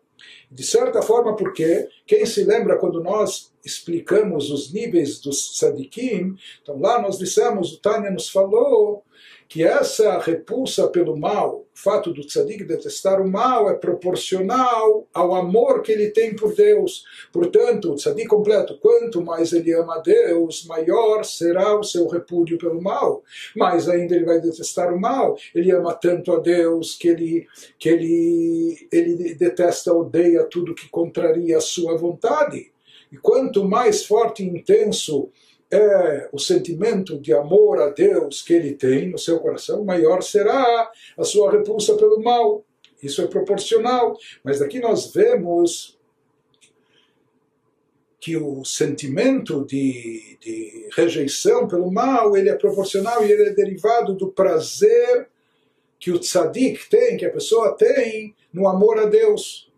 De 0.51 0.65
certa 0.65 1.01
forma 1.01 1.37
porque 1.37 1.89
quem 2.05 2.27
se 2.27 2.43
lembra 2.43 2.77
quando 2.77 3.01
nós 3.01 3.53
explicamos 3.65 4.51
os 4.51 4.73
níveis 4.73 5.21
dos 5.21 5.57
tzadikim 5.57 6.37
então 6.61 6.79
lá 6.79 7.01
nós 7.01 7.19
dissemos 7.19 7.73
o 7.73 7.81
Tânia 7.81 8.11
nos 8.11 8.29
falou 8.29 9.05
que 9.49 9.63
essa 9.63 10.19
repulsa 10.19 10.89
pelo 10.89 11.17
mal, 11.17 11.61
o 11.61 11.79
fato 11.79 12.13
do 12.13 12.27
tzadik 12.27 12.65
detestar 12.65 13.21
o 13.21 13.29
mal, 13.29 13.71
é 13.71 13.75
proporcional 13.75 15.07
ao 15.13 15.35
amor 15.35 15.83
que 15.83 15.93
ele 15.93 16.11
tem 16.11 16.35
por 16.35 16.55
Deus. 16.55 17.05
Portanto, 17.33 17.93
o 17.93 17.95
tzadik 17.95 18.27
completo, 18.27 18.79
quanto 18.79 19.23
mais 19.23 19.53
ele 19.53 19.73
ama 19.73 20.01
Deus, 20.01 20.65
maior 20.67 21.25
será 21.25 21.79
o 21.79 21.85
seu 21.85 22.07
repúdio 22.09 22.59
pelo 22.59 22.83
mal. 22.83 23.23
Mais 23.57 23.89
ainda 23.89 24.15
ele 24.15 24.25
vai 24.25 24.41
detestar 24.41 24.93
o 24.93 25.01
mal. 25.01 25.37
Ele 25.55 25.71
ama 25.71 25.95
tanto 25.95 26.33
a 26.33 26.39
Deus 26.39 26.95
que 26.95 27.09
ele, 27.09 27.47
que 27.79 27.89
ele, 27.89 28.89
ele 28.91 29.35
detesta, 29.35 29.93
odeia 29.93 30.45
tudo 30.45 30.75
que 30.75 30.89
contraria 30.89 31.59
a 31.59 31.61
sua 31.61 31.97
vontade. 31.97 32.73
E 33.13 33.17
quanto 33.17 33.65
mais 33.65 34.05
forte 34.05 34.43
e 34.43 34.49
intenso 34.49 35.31
é 35.71 36.29
o 36.33 36.39
sentimento 36.39 37.19
de 37.19 37.33
amor 37.33 37.81
a 37.81 37.91
Deus 37.91 38.43
que 38.43 38.53
ele 38.53 38.75
tem 38.75 39.11
no 39.11 39.19
seu 39.19 39.41
coração, 39.41 39.85
maior 39.85 40.23
será 40.23 40.91
a 41.17 41.25
sua 41.25 41.51
repulsa 41.51 41.97
pelo 41.97 42.23
mal. 42.23 42.65
Isso 43.03 43.21
é 43.23 43.27
proporcional. 43.27 44.17
Mas 44.43 44.63
aqui 44.63 44.79
nós 44.81 45.13
vemos 45.13 45.99
que 48.25 48.39
o 48.39 48.65
sentimento 48.65 49.67
de, 49.67 50.39
de 50.41 50.89
rejeição 50.97 51.69
pelo 51.69 51.93
mal 51.93 52.35
ele 52.35 52.49
é 52.49 52.55
proporcional 52.55 53.23
e 53.23 53.31
ele 53.31 53.51
é 53.51 53.53
derivado 53.53 54.15
do 54.15 54.33
prazer 54.33 55.29
que 55.99 56.11
o 56.11 56.19
tzadik 56.19 56.89
tem, 56.89 57.19
que 57.19 57.27
a 57.27 57.31
pessoa 57.31 57.77
tem 57.77 58.35
no 58.53 58.67
amor 58.67 58.99
a 58.99 59.05
Deus. 59.05 59.71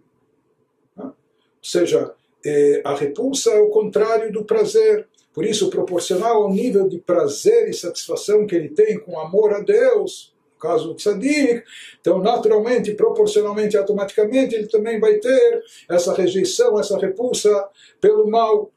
Ou 0.97 1.13
seja, 1.61 2.15
é, 2.45 2.83
a 2.85 2.95
repulsa 2.95 3.51
é 3.51 3.61
o 3.61 3.71
contrário 3.71 4.33
do 4.33 4.45
prazer. 4.45 5.09
Por 5.37 5.45
isso, 5.45 5.69
proporcional 5.69 6.45
ao 6.45 6.51
nível 6.51 6.89
de 6.89 6.99
prazer 6.99 7.69
e 7.69 7.75
satisfação 7.75 8.47
que 8.47 8.55
ele 8.55 8.71
tem 8.71 8.99
com 8.99 9.21
amor 9.21 9.53
a 9.53 9.61
Deus, 9.61 10.35
no 10.55 10.59
caso 10.59 10.89
do 10.89 10.95
tzadik, 10.95 11.63
então 12.01 12.23
naturalmente, 12.23 12.95
proporcionalmente, 12.95 13.77
automaticamente, 13.77 14.55
ele 14.55 14.67
também 14.67 14.99
vai 14.99 15.19
ter 15.19 15.63
essa 15.91 16.15
rejeição, 16.15 16.81
essa 16.81 16.99
repulsa 16.99 17.69
pelo 18.01 18.27
mal. 18.31 18.73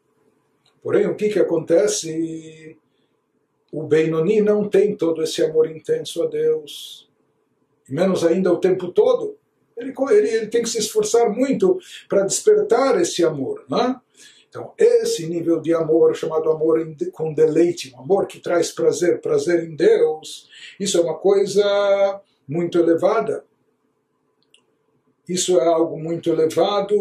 Porém, 0.83 1.07
o 1.07 1.15
que, 1.15 1.29
que 1.29 1.39
acontece? 1.39 2.77
O 3.71 3.83
Benoni 3.83 4.41
não 4.41 4.67
tem 4.67 4.97
todo 4.97 5.23
esse 5.23 5.41
amor 5.41 5.71
intenso 5.71 6.23
a 6.23 6.25
Deus, 6.25 7.09
menos 7.87 8.25
ainda 8.25 8.51
o 8.51 8.59
tempo 8.59 8.91
todo. 8.91 9.37
Ele, 9.77 9.93
ele, 10.11 10.29
ele 10.29 10.47
tem 10.47 10.61
que 10.61 10.69
se 10.69 10.79
esforçar 10.79 11.29
muito 11.29 11.79
para 12.09 12.25
despertar 12.25 12.99
esse 12.99 13.23
amor. 13.23 13.63
Né? 13.69 13.95
Então, 14.49 14.73
esse 14.77 15.27
nível 15.27 15.62
de 15.62 15.73
amor, 15.75 16.15
chamado 16.15 16.49
amor 16.49 16.83
com 17.13 17.33
deleite, 17.33 17.93
um 17.95 17.99
amor 17.99 18.25
que 18.25 18.39
traz 18.39 18.71
prazer, 18.71 19.21
prazer 19.21 19.63
em 19.63 19.75
Deus, 19.75 20.49
isso 20.79 20.97
é 20.97 21.01
uma 21.01 21.17
coisa 21.17 22.19
muito 22.47 22.79
elevada. 22.79 23.45
Isso 25.27 25.59
é 25.59 25.67
algo 25.67 25.99
muito 25.99 26.31
elevado 26.31 26.95